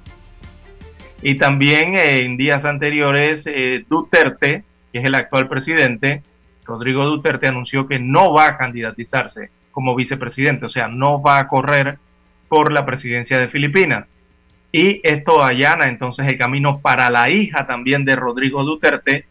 [1.22, 3.44] Y también eh, en días anteriores,
[3.88, 6.22] Duterte, que es el actual presidente,
[6.64, 11.48] Rodrigo Duterte, anunció que no va a candidatizarse como vicepresidente, o sea, no va a
[11.48, 11.98] correr
[12.48, 14.12] por la presidencia de Filipinas.
[14.72, 19.26] y esto allana entonces el camino para la hija también de Rodrigo Duterte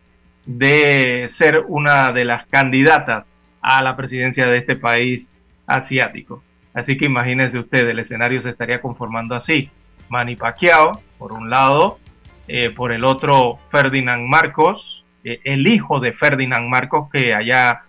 [0.46, 3.26] de ser una de las candidatas
[3.62, 5.28] a la presidencia de este país
[5.68, 6.44] asiático.
[6.74, 9.70] Así que imagínense usted, el escenario se estaría conformando así.
[10.10, 12.00] Manny Pacquiao, por un lado,
[12.48, 17.82] eh, por el otro Ferdinand Marcos, eh, el hijo de Ferdinand Marcos, que allá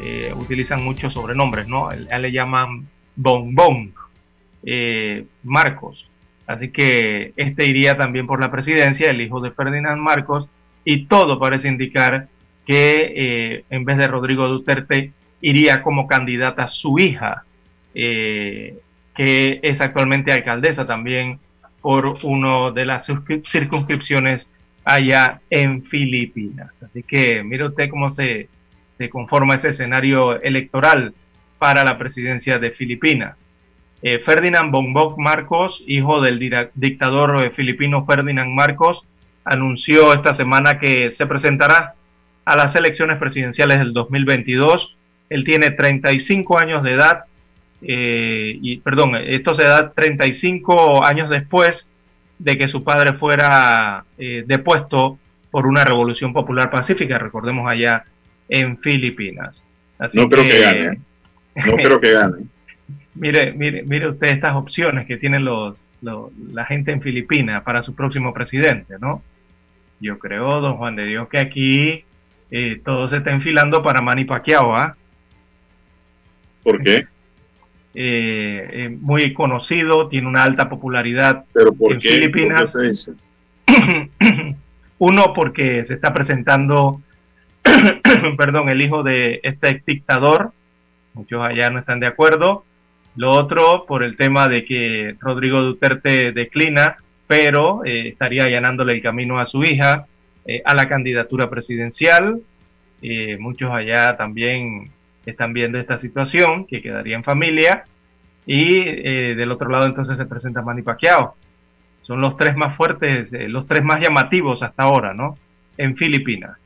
[0.00, 1.88] eh, utilizan muchos sobrenombres, ¿no?
[1.88, 3.92] A le llaman Bon Bon
[5.44, 6.08] Marcos.
[6.46, 10.48] Así que este iría también por la presidencia, el hijo de Ferdinand Marcos,
[10.84, 12.28] y todo parece indicar
[12.66, 17.44] que en vez de Rodrigo Duterte iría como candidata su hija,
[17.94, 21.38] que es actualmente alcaldesa también
[21.80, 24.48] por una de las circunscripciones
[24.86, 26.80] allá en Filipinas.
[26.80, 28.48] Así que mire usted cómo se,
[29.10, 31.12] conforma ese escenario electoral
[31.58, 33.44] para la presidencia de Filipinas.
[34.00, 36.38] Eh, Ferdinand Bongbong Marcos, hijo del
[36.74, 39.02] dictador eh, filipino Ferdinand Marcos,
[39.44, 41.94] anunció esta semana que se presentará
[42.44, 44.96] a las elecciones presidenciales del 2022.
[45.28, 47.24] Él tiene 35 años de edad
[47.82, 51.86] eh, y perdón, esto se da 35 años después
[52.38, 55.18] de que su padre fuera eh, depuesto
[55.50, 58.04] por una revolución popular pacífica, recordemos allá
[58.48, 59.62] en Filipinas.
[60.12, 61.00] no creo que, gane.
[61.54, 62.44] No creo que gane.
[63.14, 67.94] mire, mire, mire usted estas opciones que tienen los, la gente en Filipinas para su
[67.94, 69.22] próximo presidente, ¿no?
[70.00, 72.04] Yo creo, don Juan de Dios, que aquí
[72.50, 74.96] eh, todo se está enfilando para Manny Pacquiao, ¿ah?
[76.62, 77.06] ¿Por qué?
[77.98, 82.70] Eh, eh, muy conocido, tiene una alta popularidad en Filipinas.
[84.98, 87.00] Uno, porque se está presentando,
[88.36, 90.52] perdón, el hijo de este dictador,
[91.14, 92.66] muchos allá no están de acuerdo.
[93.16, 99.02] Lo otro, por el tema de que Rodrigo Duterte declina, pero eh, estaría allanándole el
[99.02, 100.06] camino a su hija
[100.64, 102.42] a la candidatura presidencial.
[103.38, 104.92] muchos allá también
[105.26, 107.84] están viendo esta situación, que quedaría en familia.
[108.46, 111.34] Y eh, del otro lado entonces se presenta Manny Pacquiao.
[112.02, 115.36] Son los tres más fuertes, eh, los tres más llamativos hasta ahora, ¿no?
[115.76, 116.56] En Filipinas.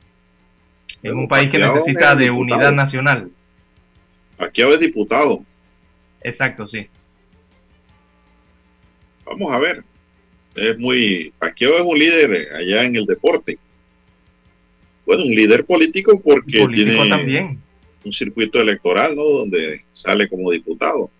[1.02, 3.30] En un país que necesita de unidad nacional.
[4.36, 5.42] Pacquiao es diputado.
[6.20, 6.86] Exacto, sí.
[9.24, 9.82] Vamos a ver.
[10.54, 11.32] Es muy.
[11.38, 13.58] Pacquiao es un líder allá en el deporte.
[15.06, 17.08] Bueno, un líder político porque tiene.
[17.08, 17.69] También
[18.04, 19.24] un circuito electoral, ¿no?
[19.24, 21.10] Donde sale como diputado.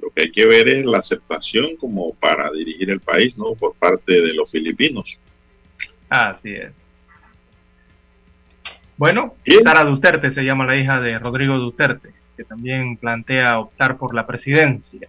[0.00, 3.54] Lo que hay que ver es la aceptación como para dirigir el país, ¿no?
[3.54, 5.18] Por parte de los filipinos.
[6.08, 6.72] Así es.
[8.96, 14.14] Bueno, Sara Duterte se llama la hija de Rodrigo Duterte, que también plantea optar por
[14.14, 15.08] la presidencia.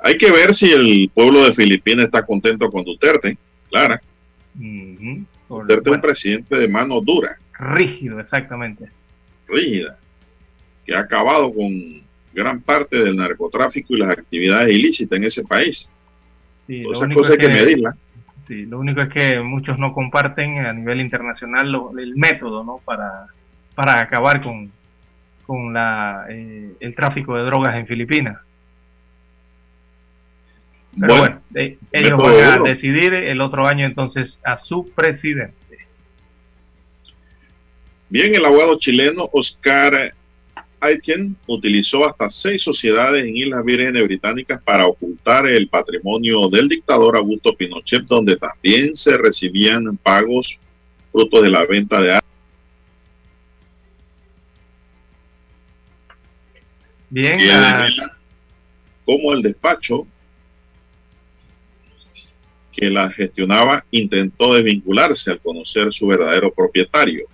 [0.00, 3.38] Hay que ver si el pueblo de Filipinas está contento con Duterte,
[3.70, 4.00] Clara.
[4.54, 7.38] Duterte es un presidente de mano dura.
[7.58, 8.90] Rígido, exactamente
[9.48, 9.98] rígida,
[10.84, 12.02] que ha acabado con
[12.32, 15.90] gran parte del narcotráfico y las actividades ilícitas en ese país.
[16.66, 17.96] Sí, esas cosas hay que, medirlas.
[18.46, 22.80] Sí, lo único es que muchos no comparten a nivel internacional el método ¿no?
[22.84, 23.26] para,
[23.74, 24.70] para acabar con,
[25.46, 28.38] con la, eh, el tráfico de drogas en Filipinas.
[30.98, 35.54] Pero bueno, eh, ellos van a decidir el otro año entonces a su presidente.
[38.08, 40.14] Bien, el abogado chileno Oscar
[40.80, 47.16] Aitken utilizó hasta seis sociedades en Islas Vírgenes Británicas para ocultar el patrimonio del dictador
[47.16, 50.58] Augusto Pinochet, donde también se recibían pagos
[51.10, 52.22] frutos de la venta de armas.
[57.08, 57.38] Bien.
[57.50, 57.88] Ah.
[59.04, 60.06] Como el despacho
[62.72, 67.26] que la gestionaba intentó desvincularse al conocer su verdadero propietario.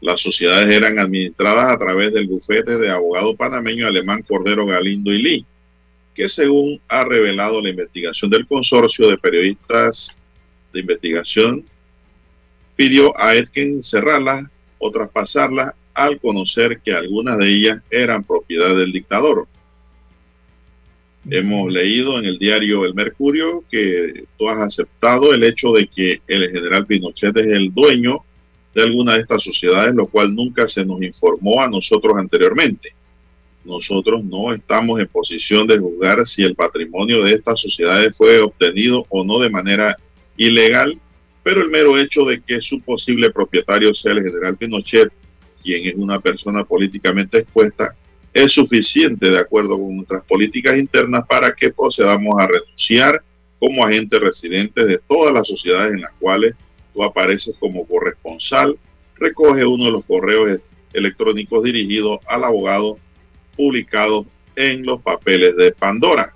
[0.00, 5.22] Las sociedades eran administradas a través del bufete de abogado panameño alemán Cordero Galindo y
[5.22, 5.46] Lee,
[6.14, 10.16] que según ha revelado la investigación del consorcio de periodistas
[10.72, 11.64] de investigación,
[12.76, 14.44] pidió a Etken cerrarlas
[14.78, 19.48] o traspasarlas al conocer que algunas de ellas eran propiedad del dictador.
[21.28, 26.20] Hemos leído en el diario El Mercurio que tú has aceptado el hecho de que
[26.28, 28.25] el general Pinochet es el dueño
[28.76, 32.94] de alguna de estas sociedades, lo cual nunca se nos informó a nosotros anteriormente.
[33.64, 39.06] Nosotros no estamos en posición de juzgar si el patrimonio de estas sociedades fue obtenido
[39.08, 39.96] o no de manera
[40.36, 41.00] ilegal,
[41.42, 45.10] pero el mero hecho de que su posible propietario sea el general Pinochet,
[45.62, 47.96] quien es una persona políticamente expuesta,
[48.34, 53.22] es suficiente de acuerdo con nuestras políticas internas para que procedamos a renunciar
[53.58, 56.54] como agentes residentes de todas las sociedades en las cuales
[56.96, 58.78] tú apareces como corresponsal.
[59.16, 60.60] Recoge uno de los correos
[60.92, 62.98] electrónicos dirigidos al abogado
[63.56, 66.34] publicados en los papeles de Pandora.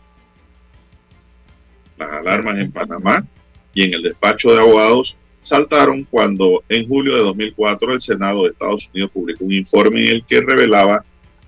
[1.97, 3.27] Las alarmas en Panamá
[3.75, 8.51] y en el despacho de abogados saltaron cuando en julio de 2004 el Senado de
[8.51, 11.05] Estados Unidos publicó un informe en el que revelaba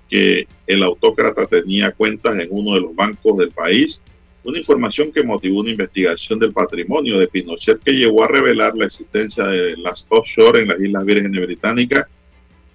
[0.09, 4.03] que el autócrata tenía cuentas en uno de los bancos del país,
[4.45, 8.87] una información que motivó una investigación del patrimonio de Pinochet que llevó a revelar la
[8.87, 12.07] existencia de las offshore en las Islas Vírgenes Británicas.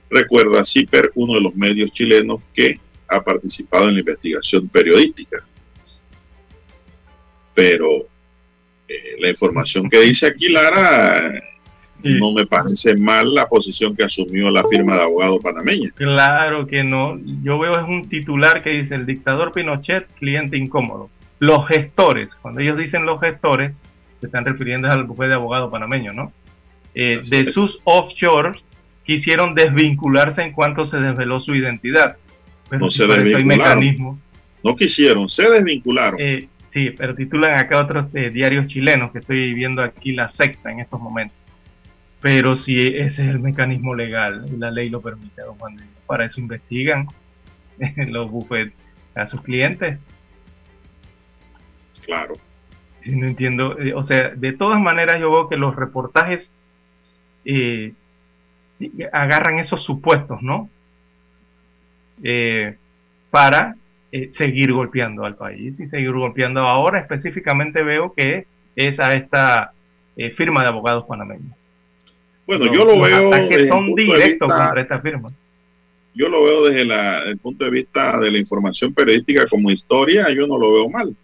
[0.10, 2.80] Recuerda CIPER, uno de los medios chilenos que
[3.10, 5.44] ha participado en la investigación periodística.
[7.54, 8.08] Pero
[8.88, 11.42] eh, la información que dice aquí Lara
[12.04, 15.92] no me parece mal la posición que asumió la firma de abogado panameña.
[15.96, 17.20] Claro que no.
[17.44, 21.10] Yo veo es un titular que dice el dictador Pinochet, cliente incómodo.
[21.40, 23.74] Los gestores, cuando ellos dicen los gestores,
[24.20, 26.32] se están refiriendo al bufete de abogado panameño, ¿no?
[26.96, 28.62] Eh, de sus offshores
[29.04, 32.18] quisieron desvincularse en cuanto se desveló su identidad.
[32.72, 34.20] no se desvincularon.
[34.64, 36.20] No quisieron, se desvincularon.
[36.20, 40.72] Eh, sí, pero titulan acá otros eh, diarios chilenos que estoy viendo aquí la secta
[40.72, 41.38] en estos momentos.
[42.20, 45.78] Pero si ese es el mecanismo legal y la ley lo permite, don Juan,
[46.08, 47.08] para eso investigan
[48.08, 48.74] los bufetes
[49.16, 50.00] a sus clientes.
[52.08, 52.36] Claro.
[53.06, 56.50] No entiendo, eh, o sea, de todas maneras yo veo que los reportajes
[57.46, 57.94] eh,
[59.12, 60.70] agarran esos supuestos, ¿no?
[62.24, 62.76] Eh,
[63.30, 63.76] para
[64.32, 66.62] seguir golpeando al país y seguir golpeando.
[66.62, 69.74] Ahora específicamente veo que es a esta
[70.36, 71.56] firma de abogados panameños.
[72.48, 73.30] Bueno, yo lo veo.
[73.50, 75.30] que son directos contra esta firma.
[76.16, 76.82] Yo lo veo desde
[77.30, 81.16] el punto de vista de la información periodística como historia, yo no lo veo mal.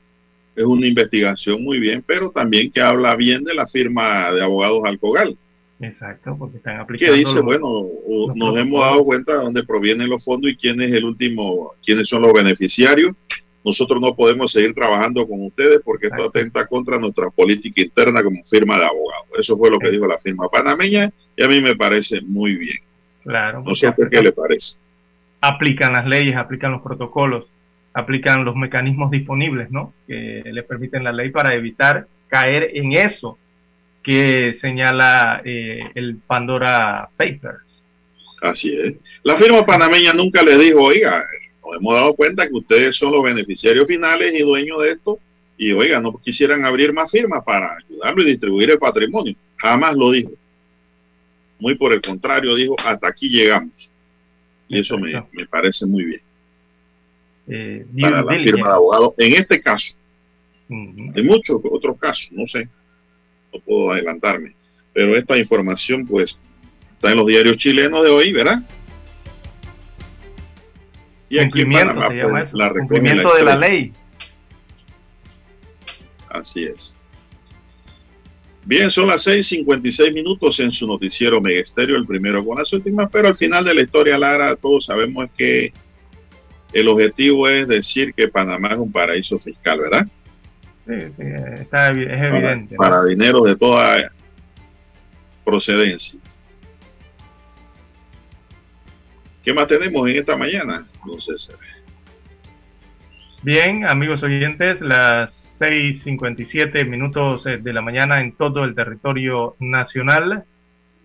[0.55, 4.81] Es una investigación muy bien, pero también que habla bien de la firma de abogados
[4.85, 5.37] Alcogal.
[5.79, 7.13] Exacto, porque están aplicando.
[7.13, 7.87] Que dice, bueno,
[8.35, 12.07] nos hemos dado cuenta de dónde provienen los fondos y quién es el último, quiénes
[12.07, 13.15] son los beneficiarios
[13.63, 18.43] nosotros no podemos seguir trabajando con ustedes porque esto atenta contra nuestra política interna como
[18.43, 19.27] firma de abogados.
[19.37, 22.77] Eso fue lo que dijo la firma panameña y a mí me parece muy bien.
[23.23, 23.63] Claro.
[23.65, 24.77] No sé qué le parece.
[25.39, 27.45] Aplican las leyes, aplican los protocolos,
[27.93, 29.93] aplican los mecanismos disponibles, ¿no?
[30.07, 33.37] Que le permiten la ley para evitar caer en eso
[34.03, 37.81] que señala eh, el Pandora Papers.
[38.41, 38.95] Así es.
[39.23, 41.25] La firma panameña nunca le dijo, oiga,
[41.63, 45.19] nos hemos dado cuenta que ustedes son los beneficiarios finales y dueños de esto.
[45.57, 49.35] Y oiga, no quisieran abrir más firmas para ayudarlo y distribuir el patrimonio.
[49.57, 50.31] Jamás lo dijo.
[51.59, 53.89] Muy por el contrario, dijo, hasta aquí llegamos.
[54.67, 56.21] Y eso me, parece muy bien.
[57.47, 59.95] Eh, para la firma de abogados, en este caso.
[60.69, 62.67] En muchos otros casos, no sé.
[63.53, 64.55] No puedo adelantarme.
[64.93, 66.39] Pero esta información, pues,
[66.95, 68.63] está en los diarios chilenos de hoy, ¿verdad?
[71.29, 73.93] Y cumplimiento, se llama pues, eso, cumplimiento de la ley.
[76.29, 76.95] Así es.
[78.65, 83.27] Bien, son las 6:56 minutos en su noticiero Megesterio, el primero con las últimas, pero
[83.27, 85.73] al final de la historia, Lara, todos sabemos que
[86.73, 90.07] el objetivo es decir que Panamá es un paraíso fiscal, ¿verdad?
[90.87, 91.23] Sí, sí,
[91.59, 92.75] está, es evidente.
[92.75, 94.11] Para, para dinero de toda
[95.45, 96.19] procedencia.
[99.43, 101.57] ¿Qué más tenemos en esta mañana, don César?
[103.41, 110.45] Bien, amigos oyentes, las 6.57 minutos eh, de la mañana en todo el territorio nacional.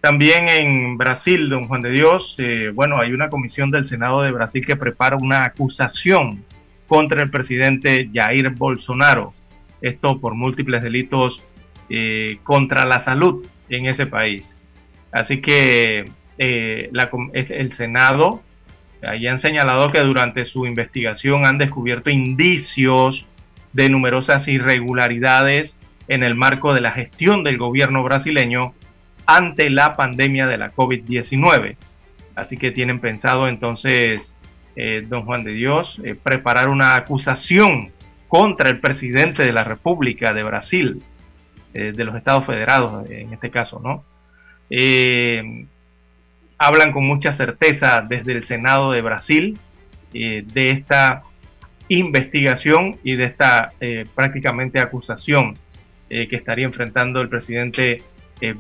[0.01, 4.31] También en Brasil, don Juan de Dios, eh, bueno, hay una comisión del Senado de
[4.31, 6.45] Brasil que prepara una acusación
[6.87, 9.35] contra el presidente Jair Bolsonaro.
[9.81, 11.43] Esto por múltiples delitos
[11.91, 14.55] eh, contra la salud en ese país.
[15.11, 16.91] Así que eh,
[17.33, 18.41] el Senado,
[19.03, 23.27] ahí han señalado que durante su investigación han descubierto indicios
[23.73, 25.75] de numerosas irregularidades
[26.07, 28.75] en el marco de la gestión del gobierno brasileño
[29.29, 31.77] ante la pandemia de la COVID-19.
[32.35, 34.35] Así que tienen pensado entonces,
[34.75, 37.93] eh, don Juan de Dios, eh, preparar una acusación
[38.27, 41.03] contra el presidente de la República de Brasil,
[41.73, 44.03] de los Estados Federados en este caso, ¿no?
[46.59, 49.59] hablan con mucha certeza desde el Senado de Brasil
[50.13, 51.23] eh, de esta
[51.89, 55.57] investigación y de esta eh, prácticamente acusación
[56.11, 58.03] eh, que estaría enfrentando el presidente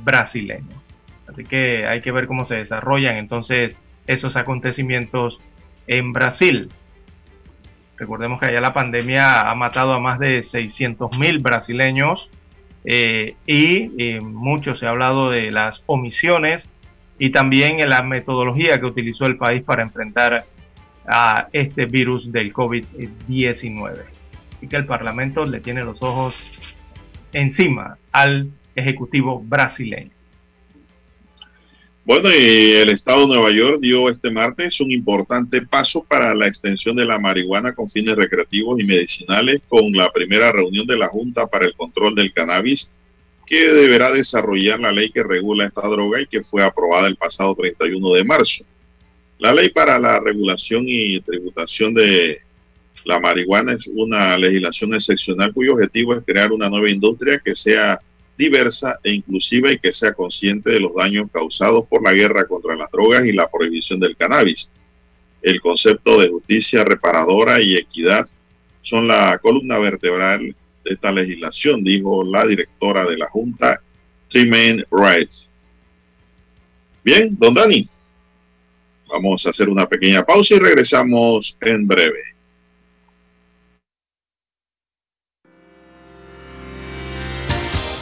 [0.02, 0.82] brasileño.
[1.28, 3.76] Así que hay que ver cómo se desarrollan entonces
[4.06, 5.38] esos acontecimientos
[5.86, 6.70] en Brasil.
[7.96, 12.30] Recordemos que allá la pandemia ha matado a más de 600 mil brasileños
[12.84, 13.88] eh, y
[14.20, 16.68] mucho se ha hablado de las omisiones
[17.18, 20.46] y también en la metodología que utilizó el país para enfrentar
[21.06, 24.04] a este virus del COVID-19.
[24.60, 26.36] Y que el Parlamento le tiene los ojos
[27.32, 30.10] encima al Ejecutivo brasileño.
[32.04, 36.46] Bueno, y el Estado de Nueva York dio este martes un importante paso para la
[36.46, 41.08] extensión de la marihuana con fines recreativos y medicinales con la primera reunión de la
[41.08, 42.90] Junta para el Control del Cannabis
[43.48, 47.54] que deberá desarrollar la ley que regula esta droga y que fue aprobada el pasado
[47.54, 48.64] 31 de marzo.
[49.38, 52.40] La ley para la regulación y tributación de
[53.04, 58.00] la marihuana es una legislación excepcional cuyo objetivo es crear una nueva industria que sea
[58.38, 62.76] diversa e inclusiva y que sea consciente de los daños causados por la guerra contra
[62.76, 64.70] las drogas y la prohibición del cannabis.
[65.42, 68.28] El concepto de justicia reparadora y equidad
[68.82, 70.54] son la columna vertebral
[70.84, 73.82] de esta legislación, dijo la directora de la Junta,
[74.28, 75.30] Tremaine Wright.
[77.04, 77.88] Bien, don Dani,
[79.08, 82.37] vamos a hacer una pequeña pausa y regresamos en breve.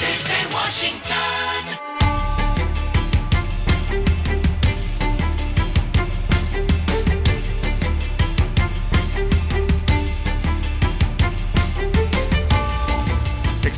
[0.00, 1.47] Desde Washington.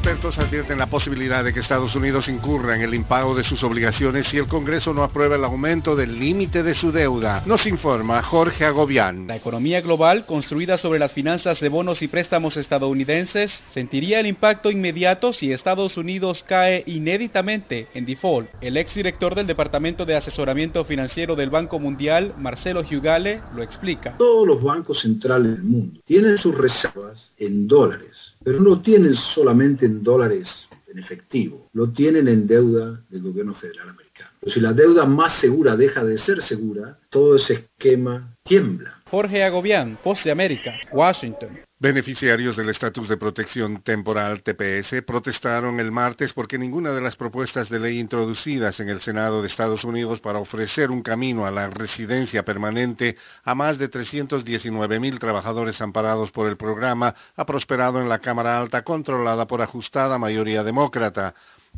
[0.01, 4.29] Expertos advierten la posibilidad de que Estados Unidos incurra en el impago de sus obligaciones
[4.29, 7.43] si el Congreso no aprueba el aumento del límite de su deuda.
[7.45, 9.27] Nos informa Jorge Agobián.
[9.27, 14.71] La economía global, construida sobre las finanzas de bonos y préstamos estadounidenses, sentiría el impacto
[14.71, 18.49] inmediato si Estados Unidos cae inéditamente en default.
[18.63, 24.15] El exdirector del Departamento de Asesoramiento Financiero del Banco Mundial, Marcelo Hugale, lo explica.
[24.17, 29.85] Todos los bancos centrales del mundo tienen sus reservas en dólares pero no tienen solamente
[29.91, 34.31] en dólares en efectivo, lo tienen en deuda del gobierno federal americano.
[34.41, 39.00] Pero si la deuda más segura deja de ser segura, todo ese esquema tiembla.
[39.11, 41.61] Jorge Agobián, Post de América, Washington.
[41.81, 47.69] Beneficiarios del estatus de protección temporal TPS protestaron el martes porque ninguna de las propuestas
[47.69, 51.71] de ley introducidas en el Senado de Estados Unidos para ofrecer un camino a la
[51.71, 58.09] residencia permanente a más de 319 mil trabajadores amparados por el programa ha prosperado en
[58.09, 61.35] la Cámara Alta controlada por ajustada mayoría demócrata.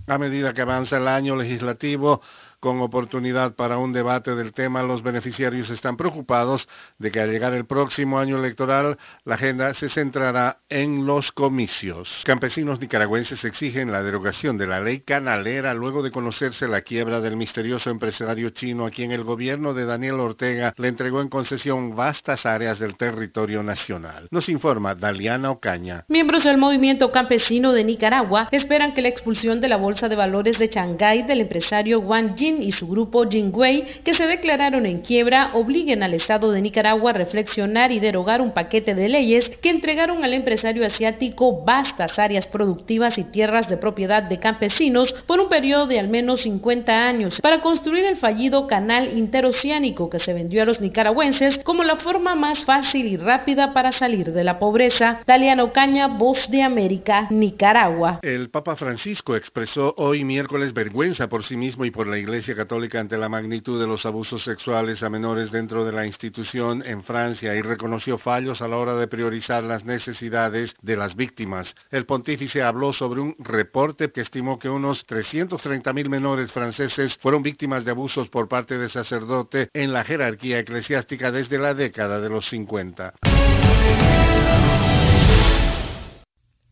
[0.06, 2.22] A medida que avanza el año legislativo,
[2.62, 7.54] con oportunidad para un debate del tema, los beneficiarios están preocupados de que al llegar
[7.54, 12.22] el próximo año electoral, la agenda se centrará en los comicios.
[12.24, 17.36] Campesinos nicaragüenses exigen la derogación de la ley canalera luego de conocerse la quiebra del
[17.36, 22.46] misterioso empresario chino a quien el gobierno de Daniel Ortega le entregó en concesión vastas
[22.46, 24.28] áreas del territorio nacional.
[24.30, 26.04] Nos informa Daliana Ocaña.
[26.06, 30.60] Miembros del movimiento campesino de Nicaragua esperan que la expulsión de la Bolsa de Valores
[30.60, 35.52] de Shanghái del empresario Wang Jin y su grupo Jingwei, que se declararon en quiebra,
[35.54, 40.24] obliguen al Estado de Nicaragua a reflexionar y derogar un paquete de leyes que entregaron
[40.24, 45.86] al empresario asiático vastas áreas productivas y tierras de propiedad de campesinos por un periodo
[45.86, 50.66] de al menos 50 años para construir el fallido canal interoceánico que se vendió a
[50.66, 55.20] los nicaragüenses como la forma más fácil y rápida para salir de la pobreza.
[55.26, 58.20] Daliano Caña, Voz de América, Nicaragua.
[58.22, 62.98] El Papa Francisco expresó hoy miércoles vergüenza por sí mismo y por la Iglesia Católica
[62.98, 67.54] ante la magnitud de los abusos sexuales a menores dentro de la institución en Francia
[67.54, 71.76] y reconoció fallos a la hora de priorizar las necesidades de las víctimas.
[71.90, 77.84] El pontífice habló sobre un reporte que estimó que unos 330.000 menores franceses fueron víctimas
[77.84, 82.48] de abusos por parte de sacerdote en la jerarquía eclesiástica desde la década de los
[82.48, 83.71] 50.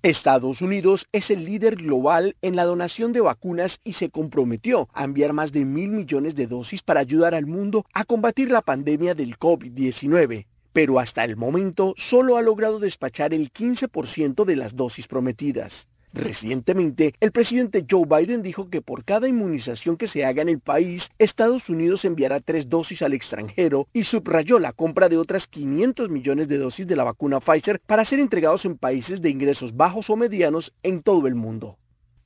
[0.02, 5.04] Estados Unidos es el líder global en la donación de vacunas y se comprometió a
[5.04, 9.14] enviar más de mil millones de dosis para ayudar al mundo a combatir la pandemia
[9.14, 10.46] del COVID-19.
[10.72, 15.89] Pero hasta el momento solo ha logrado despachar el 15% de las dosis prometidas.
[16.12, 20.58] Recientemente, el presidente Joe Biden dijo que por cada inmunización que se haga en el
[20.58, 26.10] país, Estados Unidos enviará tres dosis al extranjero y subrayó la compra de otras 500
[26.10, 30.10] millones de dosis de la vacuna Pfizer para ser entregados en países de ingresos bajos
[30.10, 31.78] o medianos en todo el mundo.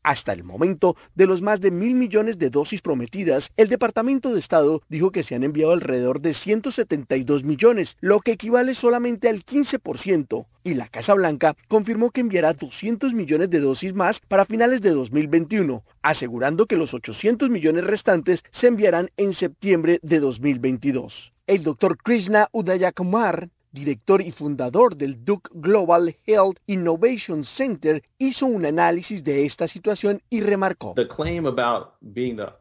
[0.04, 4.38] Hasta el momento, de los más de mil millones de dosis prometidas, el Departamento de
[4.38, 9.46] Estado dijo que se han enviado alrededor de 172 millones, lo que equivale solamente al
[9.46, 14.82] 15%, y la Casa Blanca confirmó que enviará 200 millones de dosis más para finales
[14.82, 21.32] de 2021, asegurando que los 800 millones restantes se enviarán en septiembre de 2022.
[21.46, 28.64] El doctor Krishna Udayakumar, director y fundador del Duke Global Health Innovation Center, hizo un
[28.64, 30.94] análisis de esta situación y remarcó.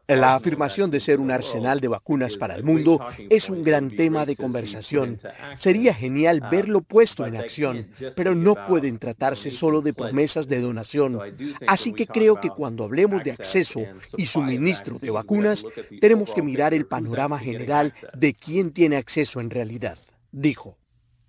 [0.08, 2.98] La afirmación de ser un arsenal de vacunas para el mundo
[3.30, 5.20] es un gran tema de conversación.
[5.54, 7.86] Sería genial verlo puesto en acción,
[8.16, 11.20] pero no pueden tratarse solo de promesas de donación.
[11.68, 13.80] Así que creo que cuando hablemos de acceso
[14.16, 15.64] y suministro de vacunas,
[16.00, 19.96] tenemos que mirar el panorama general de quién tiene acceso en realidad,
[20.32, 20.76] dijo.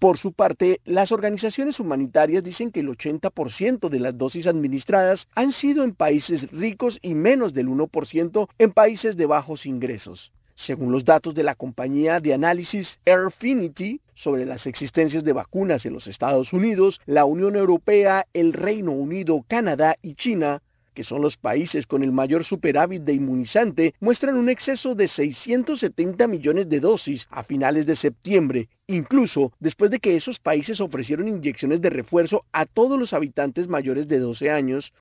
[0.06, 5.52] Por su parte, las organizaciones humanitarias dicen que el 80% de las dosis administradas han
[5.52, 10.32] sido en países ricos y menos del 1% en países de bajos ingresos.
[10.53, 15.94] Según los datos de la compañía de análisis Airfinity sobre las existencias de vacunas en
[15.94, 20.61] los Estados Unidos, la Unión Europea, el Reino Unido, Canadá y China
[20.96, 26.28] que son los países con el mayor superávit de inmunizante, muestran un exceso de 670
[26.28, 31.82] millones de dosis a finales de septiembre, incluso después de que esos países ofrecieron inyecciones
[31.82, 34.94] de refuerzo a todos los habitantes mayores de 12 años.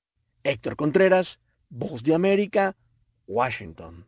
[0.43, 1.39] Héctor Contreras,
[1.69, 2.75] Voz de América,
[3.27, 4.05] Washington.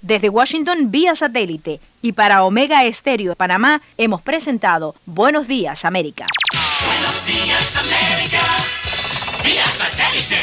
[0.00, 6.26] Desde Washington vía satélite y para Omega Estéreo de Panamá hemos presentado Buenos Días América.
[6.84, 8.42] Buenos días, América.
[9.44, 10.42] Vía satélite.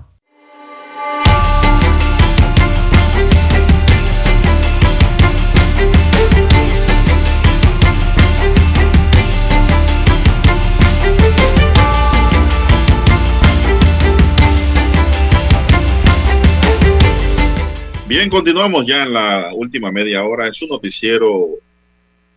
[18.11, 20.45] Bien, continuamos ya en la última media hora.
[20.45, 21.47] Es un noticiero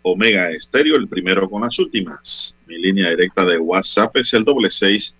[0.02, 2.56] Omega Estéreo, el primero con las últimas.
[2.68, 5.16] Mi línea directa de WhatsApp es el doble seis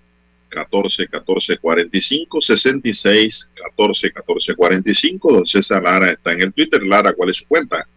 [0.49, 5.33] catorce catorce cuarenta y cinco sesenta y seis catorce catorce cuarenta y cinco.
[5.33, 6.85] Don César Lara está en el Twitter.
[6.85, 7.89] Lara, ¿cuál es su cuenta?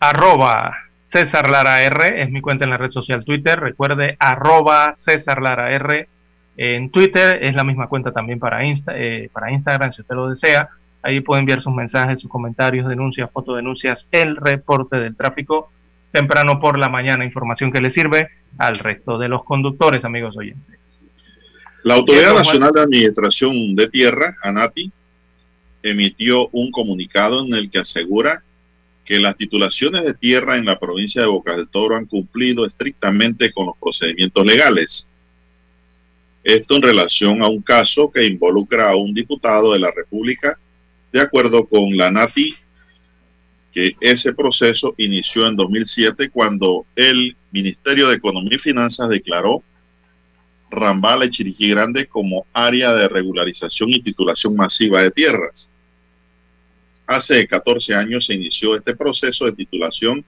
[0.00, 0.78] Arroba
[1.12, 3.60] César Lara R es mi cuenta en la red social Twitter.
[3.60, 6.08] Recuerde, arroba César Lara R
[6.56, 7.38] en Twitter.
[7.42, 10.70] Es la misma cuenta también para, Insta, eh, para Instagram, si usted lo desea.
[11.06, 15.70] Ahí puede enviar sus mensajes, sus comentarios, denuncias, fotodenuncias, el reporte del tráfico
[16.10, 18.28] temprano por la mañana, información que le sirve
[18.58, 20.80] al resto de los conductores, amigos oyentes.
[21.84, 24.90] La Autoridad Nacional de Administración de Tierra, ANATI,
[25.84, 28.42] emitió un comunicado en el que asegura
[29.04, 33.52] que las titulaciones de tierra en la provincia de Bocas del Toro han cumplido estrictamente
[33.52, 35.08] con los procedimientos legales.
[36.42, 40.58] Esto en relación a un caso que involucra a un diputado de la República,
[41.16, 42.54] de acuerdo con la NATI,
[43.72, 49.62] que ese proceso inició en 2007 cuando el Ministerio de Economía y Finanzas declaró
[50.70, 55.70] Rambala y Chiriquí Grande como área de regularización y titulación masiva de tierras.
[57.06, 60.24] Hace 14 años se inició este proceso de titulación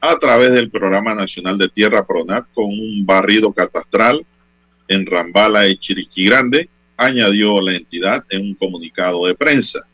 [0.00, 4.26] a través del Programa Nacional de Tierra PRONAT con un barrido catastral
[4.88, 9.86] en Rambala y Chiriquí Grande, añadió la entidad en un comunicado de prensa.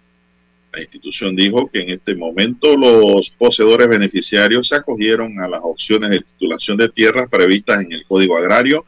[0.72, 6.10] La institución dijo que en este momento los poseedores beneficiarios se acogieron a las opciones
[6.10, 8.84] de titulación de tierras previstas en el Código Agrario,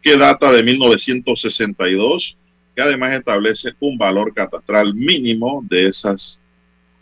[0.00, 2.36] que data de 1962,
[2.74, 6.40] que además establece un valor catastral mínimo de esas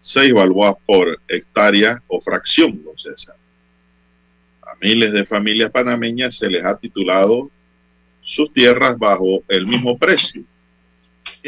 [0.01, 2.83] seis balboas por hectárea o fracción.
[4.63, 7.51] A miles de familias panameñas se les ha titulado
[8.23, 10.45] sus tierras bajo el mismo precio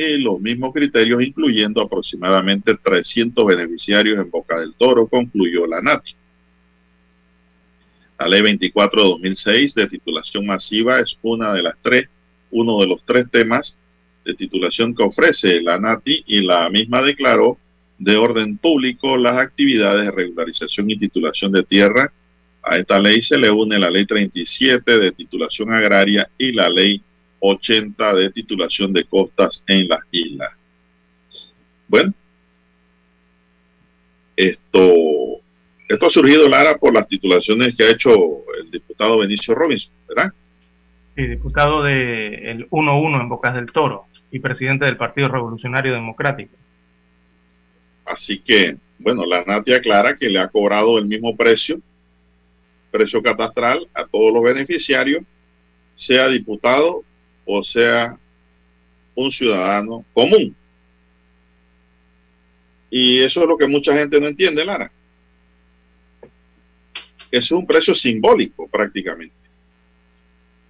[0.06, 6.14] y los mismos criterios, incluyendo aproximadamente 300 beneficiarios en Boca del Toro, concluyó la NATI.
[8.18, 12.08] La ley 24 de 2006 de titulación masiva es una de las tres,
[12.50, 13.78] uno de los tres temas
[14.24, 17.58] de titulación que ofrece la NATI y la misma declaró
[17.98, 22.12] de orden público las actividades de regularización y titulación de tierra.
[22.62, 27.02] A esta ley se le une la ley 37 de titulación agraria y la ley
[27.40, 30.50] 80 de titulación de costas en las islas.
[31.86, 32.12] Bueno,
[34.36, 35.40] esto,
[35.88, 38.12] esto ha surgido, Lara, por las titulaciones que ha hecho
[38.60, 40.32] el diputado Benicio Robinson, ¿verdad?
[41.16, 46.54] Sí, diputado del 1-1 en Bocas del Toro y presidente del Partido Revolucionario Democrático.
[48.04, 51.80] Así que, bueno, la NATI aclara que le ha cobrado el mismo precio,
[52.90, 55.22] precio catastral, a todos los beneficiarios,
[55.94, 57.02] sea diputado
[57.50, 58.18] o sea
[59.14, 60.54] un ciudadano común.
[62.90, 64.92] Y eso es lo que mucha gente no entiende, Lara.
[67.30, 69.34] Es un precio simbólico prácticamente,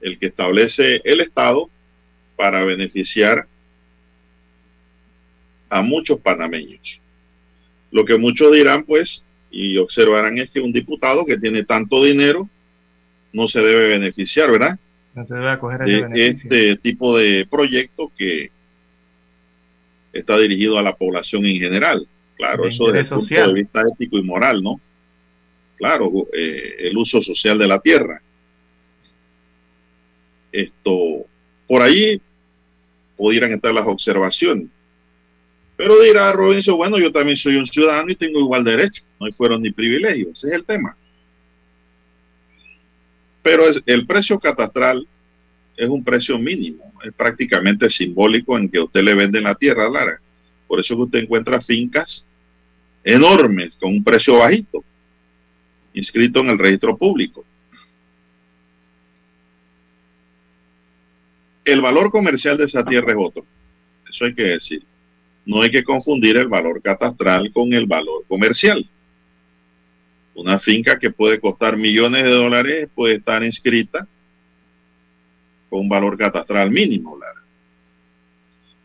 [0.01, 1.69] el que establece el Estado
[2.37, 3.47] para beneficiar
[5.69, 7.01] a muchos panameños.
[7.91, 12.49] Lo que muchos dirán, pues, y observarán es que un diputado que tiene tanto dinero
[13.33, 14.79] no se debe beneficiar, ¿verdad?
[15.15, 16.51] No se debe acoger a ese De beneficio.
[16.51, 18.51] este tipo de proyecto que
[20.13, 22.07] está dirigido a la población en general.
[22.37, 24.81] Claro, De eso desde el punto de vista ético y moral, ¿no?
[25.77, 28.21] Claro, eh, el uso social de la tierra.
[30.51, 31.27] Esto,
[31.67, 32.21] por ahí
[33.17, 34.69] pudieran estar las observaciones.
[35.77, 39.63] Pero dirá Robinson, bueno, yo también soy un ciudadano y tengo igual derecho, no fueron
[39.63, 40.97] ni privilegios, ese es el tema.
[43.49, 45.09] Pero es, el precio catastral
[45.75, 50.21] es un precio mínimo, es prácticamente simbólico en que usted le venden la tierra, Lara.
[50.67, 52.27] Por eso que usted encuentra fincas
[53.03, 54.85] enormes con un precio bajito,
[55.95, 57.43] inscrito en el registro público.
[61.65, 63.47] El valor comercial de esa tierra es otro,
[64.11, 64.83] eso hay que decir.
[65.47, 68.87] No hay que confundir el valor catastral con el valor comercial.
[70.39, 74.07] Una finca que puede costar millones de dólares puede estar inscrita
[75.69, 77.19] con un valor catastral mínimo.
[77.19, 77.43] Lara.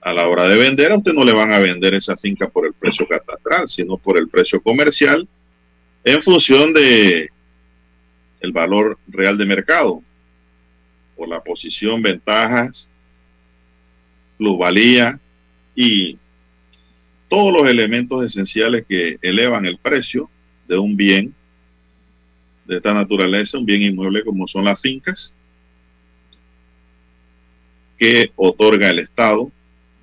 [0.01, 2.65] A la hora de vender, a usted no le van a vender esa finca por
[2.65, 5.27] el precio catastral, sino por el precio comercial
[6.03, 7.29] en función de
[8.39, 10.01] el valor real de mercado,
[11.15, 12.89] por la posición, ventajas,
[14.39, 15.19] plusvalía
[15.75, 16.17] y
[17.29, 20.31] todos los elementos esenciales que elevan el precio
[20.67, 21.35] de un bien
[22.73, 25.33] de esta naturaleza, un bien inmueble como son las fincas,
[27.97, 29.51] que otorga el Estado,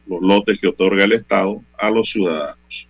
[0.06, 2.86] los lotes que otorga el Estado a los ciudadanos.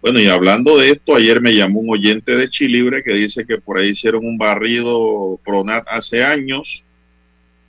[0.00, 3.58] Bueno, y hablando de esto, ayer me llamó un oyente de Chilibre que dice que
[3.58, 6.82] por ahí hicieron un barrido Pronat hace años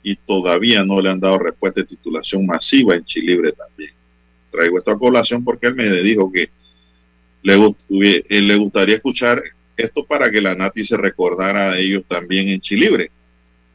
[0.02, 3.92] y todavía no le han dado respuesta de titulación masiva en Chilibre también.
[4.50, 6.50] Traigo esto a colación porque él me dijo que
[7.42, 7.74] le,
[8.28, 9.42] eh, le gustaría escuchar
[9.76, 13.10] esto para que la Nati se recordara a ellos también en Chilibre,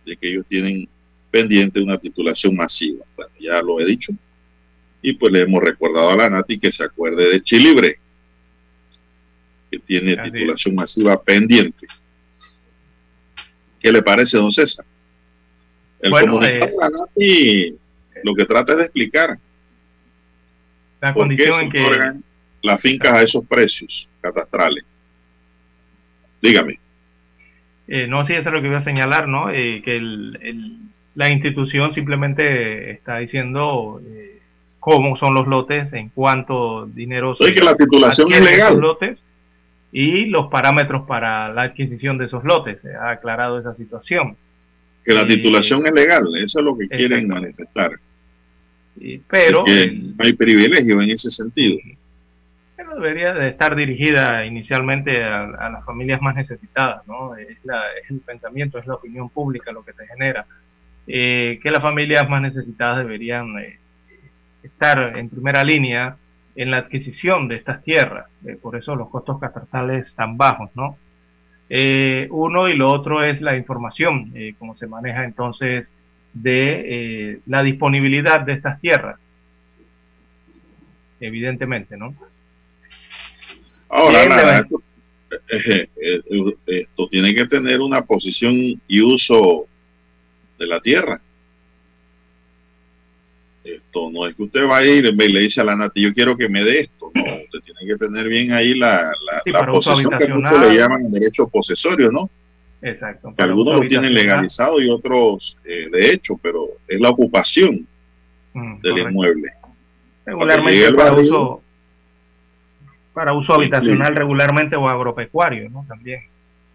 [0.06, 0.88] de que ellos tienen
[1.30, 3.06] pendiente una titulación masiva.
[3.16, 4.14] Bueno, ya lo he dicho.
[5.02, 8.00] Y pues le hemos recordado a la Nati que se acuerde de Chilibre,
[9.72, 11.88] que tiene Así titulación masiva pendiente.
[13.80, 14.86] ¿Qué le parece, don César?
[16.02, 17.76] El Bueno, comunicado eh, de la Nati
[18.24, 19.40] lo que trata es de explicar
[21.02, 22.14] La condición en que
[22.62, 24.84] las fincas a esos precios catastrales.
[26.42, 26.80] Dígame.
[27.88, 29.50] Eh, no, sí, eso es lo que iba a señalar, ¿no?
[29.52, 30.78] Eh, que el- el-
[31.16, 34.40] la institución simplemente está diciendo eh,
[34.80, 38.70] cómo son los lotes, en cuánto dinero Oye, que la titulación es legal.
[38.70, 39.18] esos lotes
[39.92, 42.80] y los parámetros para la adquisición de esos lotes.
[42.82, 44.38] Se ha aclarado esa situación.
[45.04, 47.94] Que la titulación es legal, eso es lo que quieren manifestar.
[49.00, 51.78] Y- pero que no hay privilegio en ese sentido.
[52.96, 57.36] Debería de estar dirigida inicialmente a, a las familias más necesitadas, ¿no?
[57.36, 60.46] Es, la- es el pensamiento, es la opinión pública lo que se genera.
[61.08, 63.80] Eh, que las familias más necesitadas deberían eh,
[64.64, 66.18] estar en primera línea
[66.56, 70.98] en la adquisición de estas tierras, eh, por eso los costos catastrales tan bajos, ¿no?
[71.70, 75.90] Eh, uno y lo otro es la información, eh, cómo se maneja entonces
[76.34, 79.22] de eh, la disponibilidad de estas tierras,
[81.20, 82.14] evidentemente, ¿no?
[83.90, 84.82] Ahora, esto,
[85.52, 86.22] eh, eh,
[86.68, 88.56] esto tiene que tener una posición
[88.88, 89.68] y uso
[90.58, 91.22] de la tierra.
[93.64, 96.14] Esto no es que usted va a ir y le dice a la Nati, yo
[96.14, 97.12] quiero que me dé esto.
[97.14, 100.76] No, usted tiene que tener bien ahí la, la, Sí, la posesión que muchos le
[100.76, 102.30] llaman derecho posesorio, ¿no?
[102.82, 103.34] Exacto.
[103.36, 107.86] Que algunos lo tienen legalizado y otros eh, de hecho, pero es la ocupación
[108.54, 109.10] Mm, del correcto.
[109.10, 109.54] inmueble.
[110.26, 111.62] Regularmente para uso,
[113.14, 115.86] para uso habitacional regularmente o agropecuario, ¿no?
[115.88, 116.22] También,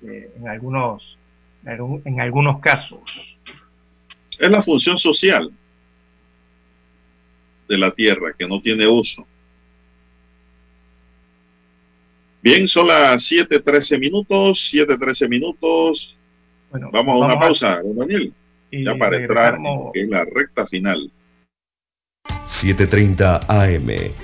[0.03, 1.17] eh, en algunos
[1.67, 3.01] en algunos casos.
[4.39, 5.51] Es la función social
[7.69, 9.27] de la tierra que no tiene uso.
[12.43, 16.15] Bien, son las 7:13 minutos, 7:13 minutos.
[16.71, 18.35] Bueno, Vamos a una vamos pausa, don Daniel.
[18.71, 19.57] Y Ya para entrar
[19.95, 21.11] en la recta final.
[22.61, 24.24] 7.30 AM.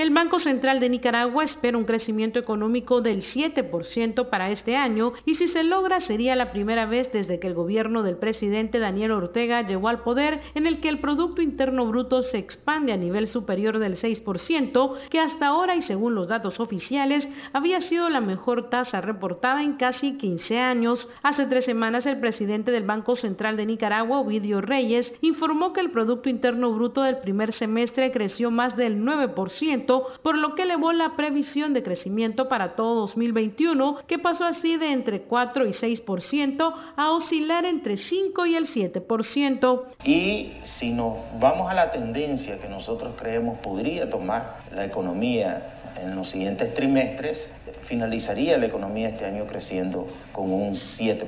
[0.00, 5.34] El Banco Central de Nicaragua espera un crecimiento económico del 7% para este año y
[5.34, 9.60] si se logra sería la primera vez desde que el gobierno del presidente Daniel Ortega
[9.60, 13.78] llegó al poder en el que el Producto Interno Bruto se expande a nivel superior
[13.78, 19.02] del 6%, que hasta ahora y según los datos oficiales había sido la mejor tasa
[19.02, 21.08] reportada en casi 15 años.
[21.22, 25.90] Hace tres semanas el presidente del Banco Central de Nicaragua, Ovidio Reyes, informó que el
[25.90, 29.89] Producto Interno Bruto del primer semestre creció más del 9%,
[30.22, 34.92] por lo que elevó la previsión de crecimiento para todo 2021, que pasó así de
[34.92, 39.82] entre 4 y 6% a oscilar entre 5 y el 7%.
[40.04, 46.14] Y si nos vamos a la tendencia que nosotros creemos podría tomar la economía en
[46.14, 47.50] los siguientes trimestres,
[47.84, 51.26] finalizaría la economía este año creciendo con un 7%.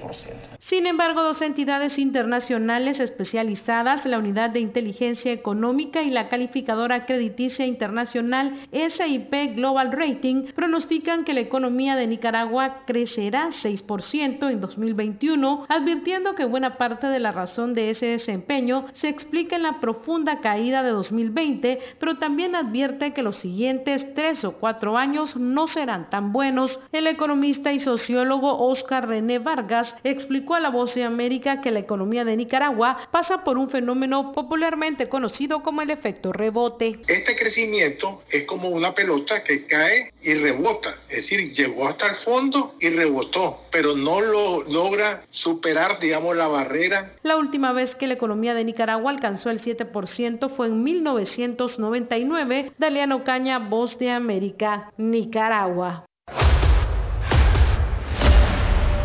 [0.69, 7.67] Sin embargo, dos entidades internacionales especializadas, la Unidad de Inteligencia Económica y la calificadora crediticia
[7.67, 16.37] internacional SIP Global Rating, pronostican que la economía de Nicaragua crecerá 6% en 2021, advirtiendo
[16.37, 20.85] que buena parte de la razón de ese desempeño se explica en la profunda caída
[20.85, 26.33] de 2020, pero también advierte que los siguientes tres o cuatro años no serán tan
[26.33, 26.79] buenos.
[26.93, 31.81] El economista y sociólogo Oscar René Vargas explicó a La Voz de América que la
[31.81, 37.01] economía de Nicaragua pasa por un fenómeno popularmente conocido como el efecto rebote.
[37.07, 42.17] Este crecimiento es como una pelota que cae y rebota, es decir, llegó hasta el
[42.17, 47.13] fondo y rebotó, pero no lo logra superar, digamos, la barrera.
[47.23, 52.73] La última vez que la economía de Nicaragua alcanzó el 7% fue en 1999.
[52.79, 56.05] Daliano Caña, Voz de América, Nicaragua.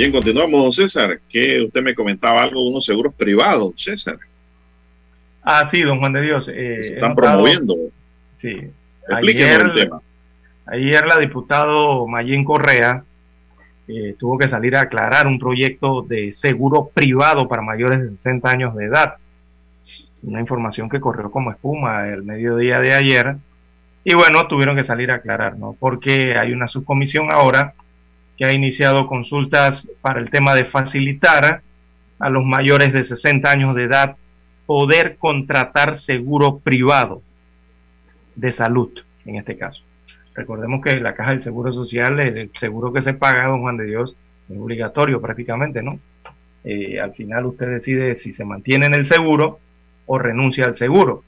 [0.00, 1.20] Bien, continuamos, don César.
[1.28, 4.16] Que usted me comentaba algo de unos seguros privados, César.
[5.42, 6.48] Ah, sí, don Juan de Dios.
[6.48, 7.74] eh, se están notado- promoviendo.
[8.40, 8.70] Sí.
[9.10, 10.00] Explíquenos el Ayer, tema.
[10.68, 13.04] ayer la diputado Mayín Correa
[13.88, 18.48] eh, tuvo que salir a aclarar un proyecto de seguro privado para mayores de 60
[18.50, 19.16] años de edad.
[20.22, 23.36] Una información que corrió como espuma el mediodía de ayer.
[24.04, 25.76] Y bueno, tuvieron que salir a aclarar, ¿no?
[25.78, 27.74] Porque hay una subcomisión ahora
[28.40, 31.60] que ha iniciado consultas para el tema de facilitar
[32.18, 34.16] a los mayores de 60 años de edad
[34.64, 37.20] poder contratar seguro privado
[38.36, 39.82] de salud, en este caso.
[40.34, 43.84] Recordemos que la caja del Seguro Social, el seguro que se paga, don Juan de
[43.84, 44.16] Dios,
[44.48, 46.00] es obligatorio prácticamente, ¿no?
[46.64, 49.60] Eh, al final usted decide si se mantiene en el seguro
[50.06, 51.24] o renuncia al seguro.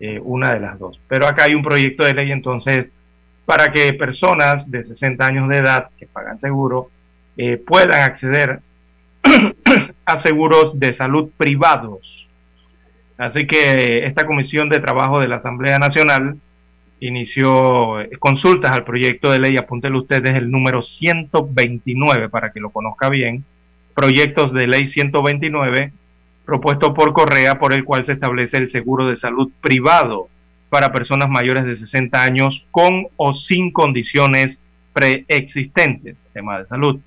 [0.00, 1.00] eh, una de las dos.
[1.08, 2.88] Pero acá hay un proyecto de ley entonces
[3.46, 6.90] para que personas de 60 años de edad que pagan seguro
[7.36, 8.60] eh, puedan acceder
[10.06, 12.28] a seguros de salud privados.
[13.16, 16.36] Así que esta Comisión de Trabajo de la Asamblea Nacional
[17.00, 23.08] inició consultas al proyecto de ley, apúntelo ustedes el número 129 para que lo conozca
[23.08, 23.44] bien,
[23.94, 25.92] proyectos de ley 129
[26.44, 30.28] propuesto por Correa por el cual se establece el seguro de salud privado
[30.74, 34.58] para personas mayores de 60 años con o sin condiciones
[34.92, 36.98] preexistentes, tema de salud.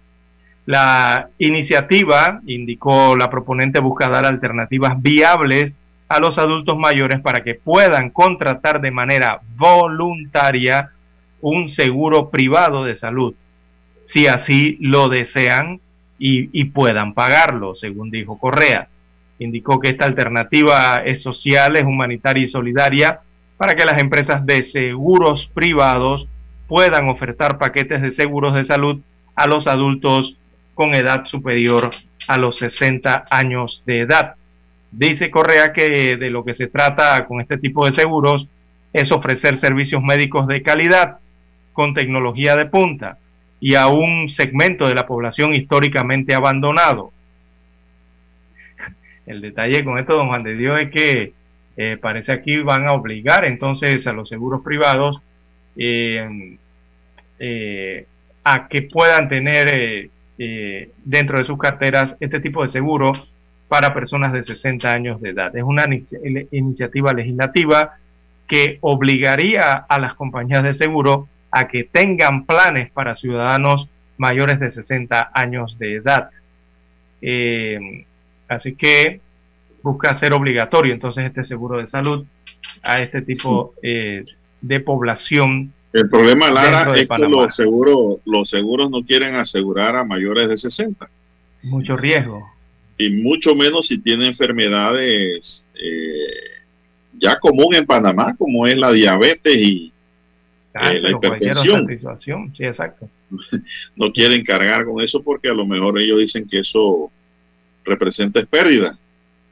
[0.65, 5.73] La iniciativa, indicó la proponente, busca dar alternativas viables
[6.07, 10.91] a los adultos mayores para que puedan contratar de manera voluntaria
[11.41, 13.35] un seguro privado de salud,
[14.05, 15.81] si así lo desean
[16.17, 18.87] y, y puedan pagarlo, según dijo Correa.
[19.39, 23.19] Indicó que esta alternativa es social, es humanitaria y solidaria
[23.57, 26.27] para que las empresas de seguros privados
[26.67, 29.01] puedan ofertar paquetes de seguros de salud
[29.35, 30.37] a los adultos
[30.73, 31.89] con edad superior
[32.27, 34.35] a los 60 años de edad.
[34.91, 38.47] Dice Correa que de lo que se trata con este tipo de seguros
[38.93, 41.19] es ofrecer servicios médicos de calidad
[41.73, 43.17] con tecnología de punta
[43.59, 47.11] y a un segmento de la población históricamente abandonado.
[49.25, 51.33] El detalle con esto, don Juan de Dios, es que
[51.77, 55.21] eh, parece aquí van a obligar entonces a los seguros privados
[55.75, 56.57] eh,
[57.39, 58.05] eh,
[58.43, 60.09] a que puedan tener
[61.03, 63.27] dentro de sus carteras este tipo de seguros
[63.67, 65.55] para personas de 60 años de edad.
[65.55, 65.87] Es una
[66.51, 67.95] iniciativa legislativa
[68.47, 74.71] que obligaría a las compañías de seguro a que tengan planes para ciudadanos mayores de
[74.71, 76.29] 60 años de edad.
[77.21, 78.05] Eh,
[78.47, 79.19] así que
[79.87, 82.25] busca hacer obligatorio entonces este seguro de salud
[82.83, 84.23] a este tipo eh,
[84.61, 85.73] de población.
[85.93, 90.57] El problema, Lara, es que los seguros, los seguros no quieren asegurar a mayores de
[90.57, 91.09] 60.
[91.63, 92.43] Mucho riesgo
[92.97, 96.63] y mucho menos si tiene enfermedades eh,
[97.19, 99.93] ya común en Panamá, como es la diabetes y
[100.73, 102.53] eh, la hipertensión.
[102.55, 103.09] Sí, exacto.
[103.95, 107.11] no quieren cargar con eso porque a lo mejor ellos dicen que eso
[107.85, 108.97] representa pérdida.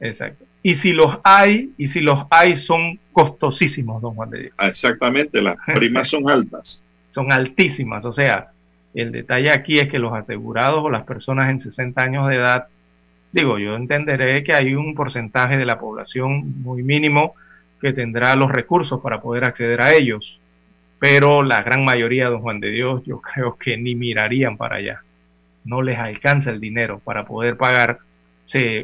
[0.00, 0.44] Exacto.
[0.62, 4.54] Y si los hay, y si los hay, son costosísimos, don Juan de Dios.
[4.60, 6.82] Exactamente, las primas son altas.
[7.10, 8.48] Son altísimas, o sea,
[8.94, 12.66] el detalle aquí es que los asegurados o las personas en 60 años de edad
[13.36, 17.34] Digo, yo entenderé que hay un porcentaje de la población muy mínimo
[17.82, 20.40] que tendrá los recursos para poder acceder a ellos,
[20.98, 25.02] pero la gran mayoría, don Juan de Dios, yo creo que ni mirarían para allá.
[25.64, 27.98] No les alcanza el dinero para poder pagar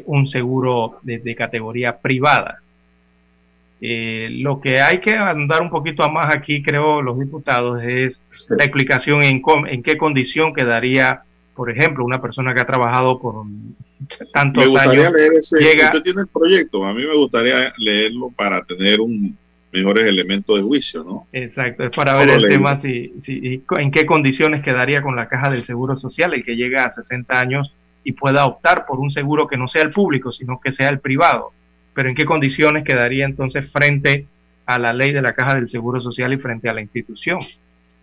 [0.05, 2.59] un seguro de, categoría privada.
[3.81, 8.19] Eh, lo que hay que andar un poquito más aquí, creo, los diputados, es
[8.49, 11.21] la explicación en, en qué condición quedaría,
[11.55, 13.43] por ejemplo, una persona que ha trabajado por
[14.33, 15.13] tantos me gustaría años.
[15.13, 19.37] Leer ese, Usted tiene el proyecto, a mí me gustaría leerlo para tener un
[19.73, 21.27] mejores elementos de juicio, ¿no?
[21.33, 25.49] Exacto, es para ver el tema si, si, en qué condiciones quedaría con la caja
[25.49, 27.73] del Seguro Social el que llega a 60 años
[28.03, 30.99] y pueda optar por un seguro que no sea el público, sino que sea el
[30.99, 31.51] privado.
[31.93, 34.27] Pero en qué condiciones quedaría entonces frente
[34.65, 37.39] a la ley de la caja del Seguro Social y frente a la institución.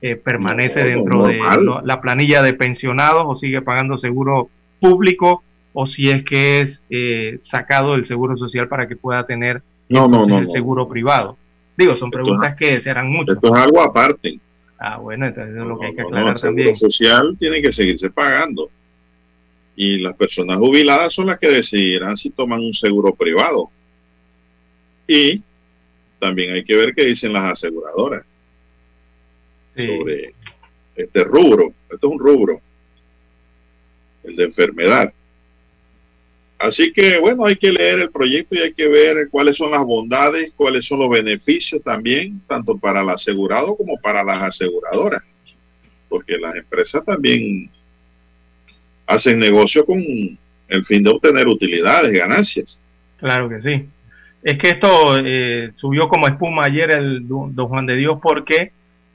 [0.03, 1.39] Eh, permanece dentro de
[1.85, 4.49] la planilla de pensionados o sigue pagando seguro
[4.81, 5.43] público
[5.75, 10.51] o si es que es eh, sacado del seguro social para que pueda tener el
[10.51, 11.37] seguro privado.
[11.77, 13.37] Digo, son preguntas que serán muchas.
[13.37, 14.39] Esto es algo aparte.
[14.79, 16.31] Ah, bueno, entonces es lo que hay que aclarar.
[16.31, 18.71] El seguro social tiene que seguirse pagando.
[19.83, 23.71] Y las personas jubiladas son las que decidirán si toman un seguro privado.
[25.09, 25.43] Y
[26.19, 28.27] también hay que ver qué dicen las aseguradoras
[29.75, 30.35] sobre
[30.95, 31.73] este rubro.
[31.91, 32.61] Esto es un rubro,
[34.25, 35.15] el de enfermedad.
[36.59, 39.83] Así que bueno, hay que leer el proyecto y hay que ver cuáles son las
[39.83, 45.23] bondades, cuáles son los beneficios también, tanto para el asegurado como para las aseguradoras,
[46.11, 47.71] porque las empresas también
[49.11, 52.83] hacen negocio con el fin de obtener utilidades, ganancias.
[53.19, 53.87] Claro que sí.
[54.43, 58.73] Es que esto eh, subió como espuma ayer el don Juan de Dios porque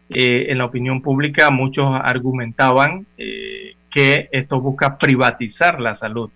[0.10, 6.30] eh, en la opinión pública muchos argumentaban eh, que esto busca privatizar la salud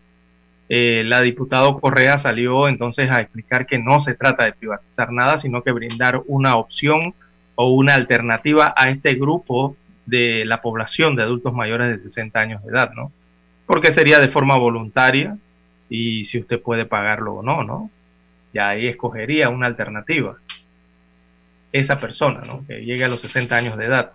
[0.71, 5.39] eh, la diputada Correa salió entonces a explicar que no se trata de privatizar nada,
[5.39, 7.15] sino que brindar una opción
[7.55, 9.75] o una alternativa a este grupo
[10.05, 13.11] de la población de adultos mayores de 60 años de edad, ¿no?
[13.69, 15.37] Porque sería de forma voluntaria
[15.91, 17.91] y si usted puede pagarlo o no, ¿no?
[18.51, 20.37] Ya ahí escogería una alternativa.
[21.71, 22.65] esa persona, ¿no?
[22.67, 24.11] que llegue a los 60 años de edad.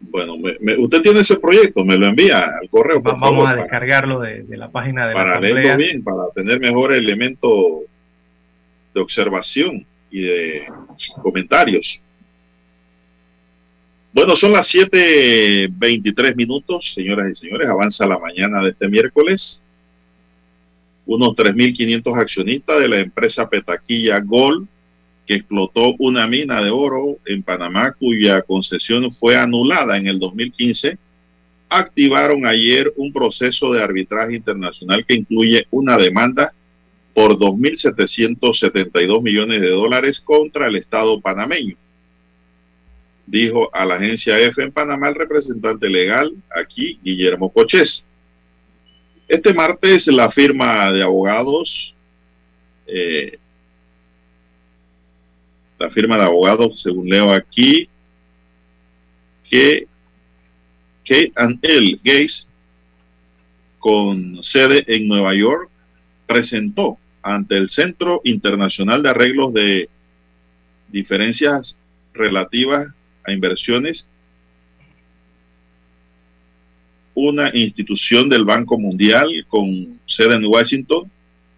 [0.00, 3.02] Bueno, me- me- usted tiene ese proyecto, me lo envía al correo.
[3.02, 5.76] por vamos favor, a para- descargarlo de, de la página de la para leerlo Asamblea.
[5.78, 7.48] bien, para tener mejor elemento
[8.94, 10.66] de observación y de
[11.22, 12.02] comentarios.
[14.18, 17.68] Bueno, son las 7.23 minutos, señoras y señores.
[17.68, 19.62] Avanza la mañana de este miércoles.
[21.06, 24.66] Unos 3.500 accionistas de la empresa Petaquilla Gold,
[25.24, 30.98] que explotó una mina de oro en Panamá, cuya concesión fue anulada en el 2015,
[31.68, 36.52] activaron ayer un proceso de arbitraje internacional que incluye una demanda
[37.14, 41.76] por 2.772 millones de dólares contra el Estado panameño.
[43.30, 48.06] Dijo a la agencia F en Panamá el representante legal aquí, Guillermo Cochés.
[49.28, 51.94] Este martes la firma de abogados,
[52.86, 53.38] eh,
[55.78, 57.90] la firma de abogados, según leo aquí,
[59.44, 59.86] que
[61.04, 62.48] K&L Gates,
[63.78, 65.68] con sede en Nueva York,
[66.26, 69.90] presentó ante el Centro Internacional de Arreglos de
[70.90, 71.78] Diferencias
[72.14, 72.86] Relativas
[73.28, 74.08] a Inversiones
[77.14, 81.10] una institución del Banco Mundial con sede en Washington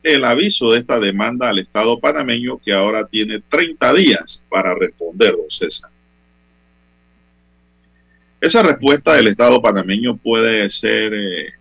[0.03, 5.33] el aviso de esta demanda al Estado panameño que ahora tiene 30 días para responder,
[5.33, 5.91] don César.
[8.41, 11.53] Esa respuesta del Estado panameño puede ser eh,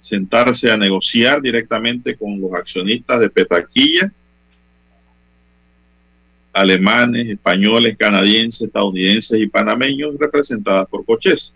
[0.00, 4.10] sentarse a negociar directamente con los accionistas de Petaquilla,
[6.52, 11.54] alemanes, españoles, canadienses, estadounidenses y panameños representadas por Coches.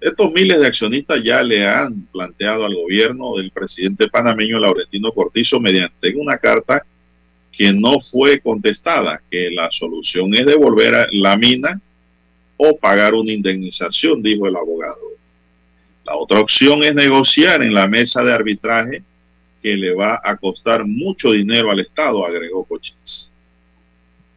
[0.00, 5.58] Estos miles de accionistas ya le han planteado al gobierno del presidente panameño Laurentino Cortizo
[5.60, 6.84] mediante una carta
[7.50, 11.80] que no fue contestada, que la solución es devolver la mina
[12.58, 15.00] o pagar una indemnización, dijo el abogado.
[16.04, 19.02] La otra opción es negociar en la mesa de arbitraje
[19.62, 23.35] que le va a costar mucho dinero al Estado, agregó Cochise.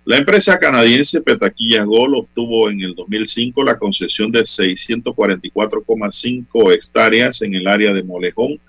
[0.09, 7.53] La empresa canadiense Petaquillas Gold obtuvo en el 2005 la concesión de 644,5 hectáreas en
[7.53, 8.59] el área de Molejón,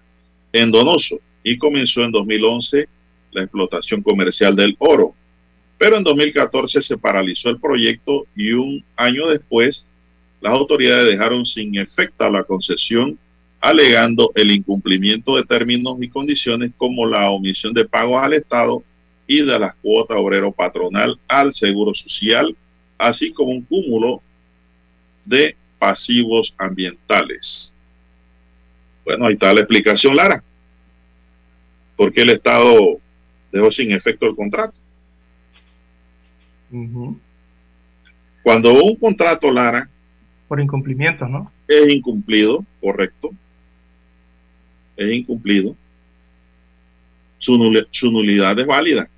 [0.53, 2.87] en Donoso, y comenzó en 2011
[3.33, 5.15] la explotación comercial del oro.
[5.79, 9.89] Pero en 2014 se paralizó el proyecto y un año después
[10.43, 13.19] las autoridades dejaron sin efecto la concesión
[13.63, 18.85] alegando el incumplimiento de términos y condiciones como la omisión de pagos al Estado
[19.33, 22.57] y de las cuotas obrero patronal al Seguro Social,
[22.99, 24.21] así como un cúmulo
[25.25, 27.73] de pasivos ambientales.
[29.05, 30.43] Bueno, ahí está la explicación, Lara.
[31.97, 32.99] ¿Por qué el Estado
[33.53, 34.77] dejó sin efecto el contrato?
[38.43, 39.89] Cuando un contrato, Lara,
[40.49, 41.53] Por incumplimientos, ¿no?
[41.69, 43.31] es incumplido, correcto,
[44.97, 45.77] es incumplido,
[47.39, 49.09] su, nul- su nulidad es válida.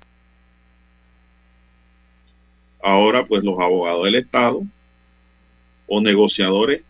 [2.85, 4.61] Ahora, pues los abogados del Estado
[5.87, 6.81] o negociadores,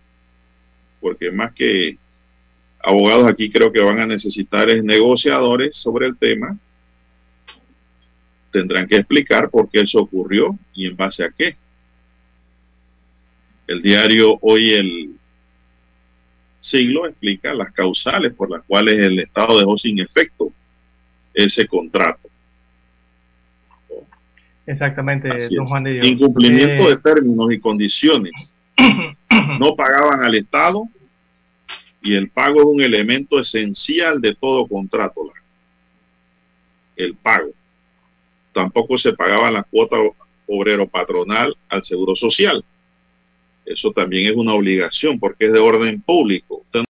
[0.99, 1.99] porque más que
[2.79, 6.57] abogados aquí creo que van a necesitar es negociadores sobre el tema,
[8.51, 11.55] tendrán que explicar por qué eso ocurrió y en base a qué.
[13.67, 15.15] El diario Hoy el
[16.59, 20.51] Siglo explica las causales por las cuales el Estado dejó sin efecto
[21.35, 22.32] ese contrato.
[24.65, 25.65] Exactamente, Así don.
[25.65, 26.05] Juan de Dios.
[26.05, 28.57] Incumplimiento Eh, de términos y condiciones.
[29.59, 30.83] No pagaban al Estado
[32.01, 35.31] y el pago es un elemento esencial de todo contrato.
[36.95, 37.49] El pago.
[38.51, 39.97] Tampoco se pagaba la cuota
[40.47, 42.63] obrero patronal al Seguro Social.
[43.65, 46.57] Eso también es una obligación porque es de orden público.
[46.65, 46.81] Usted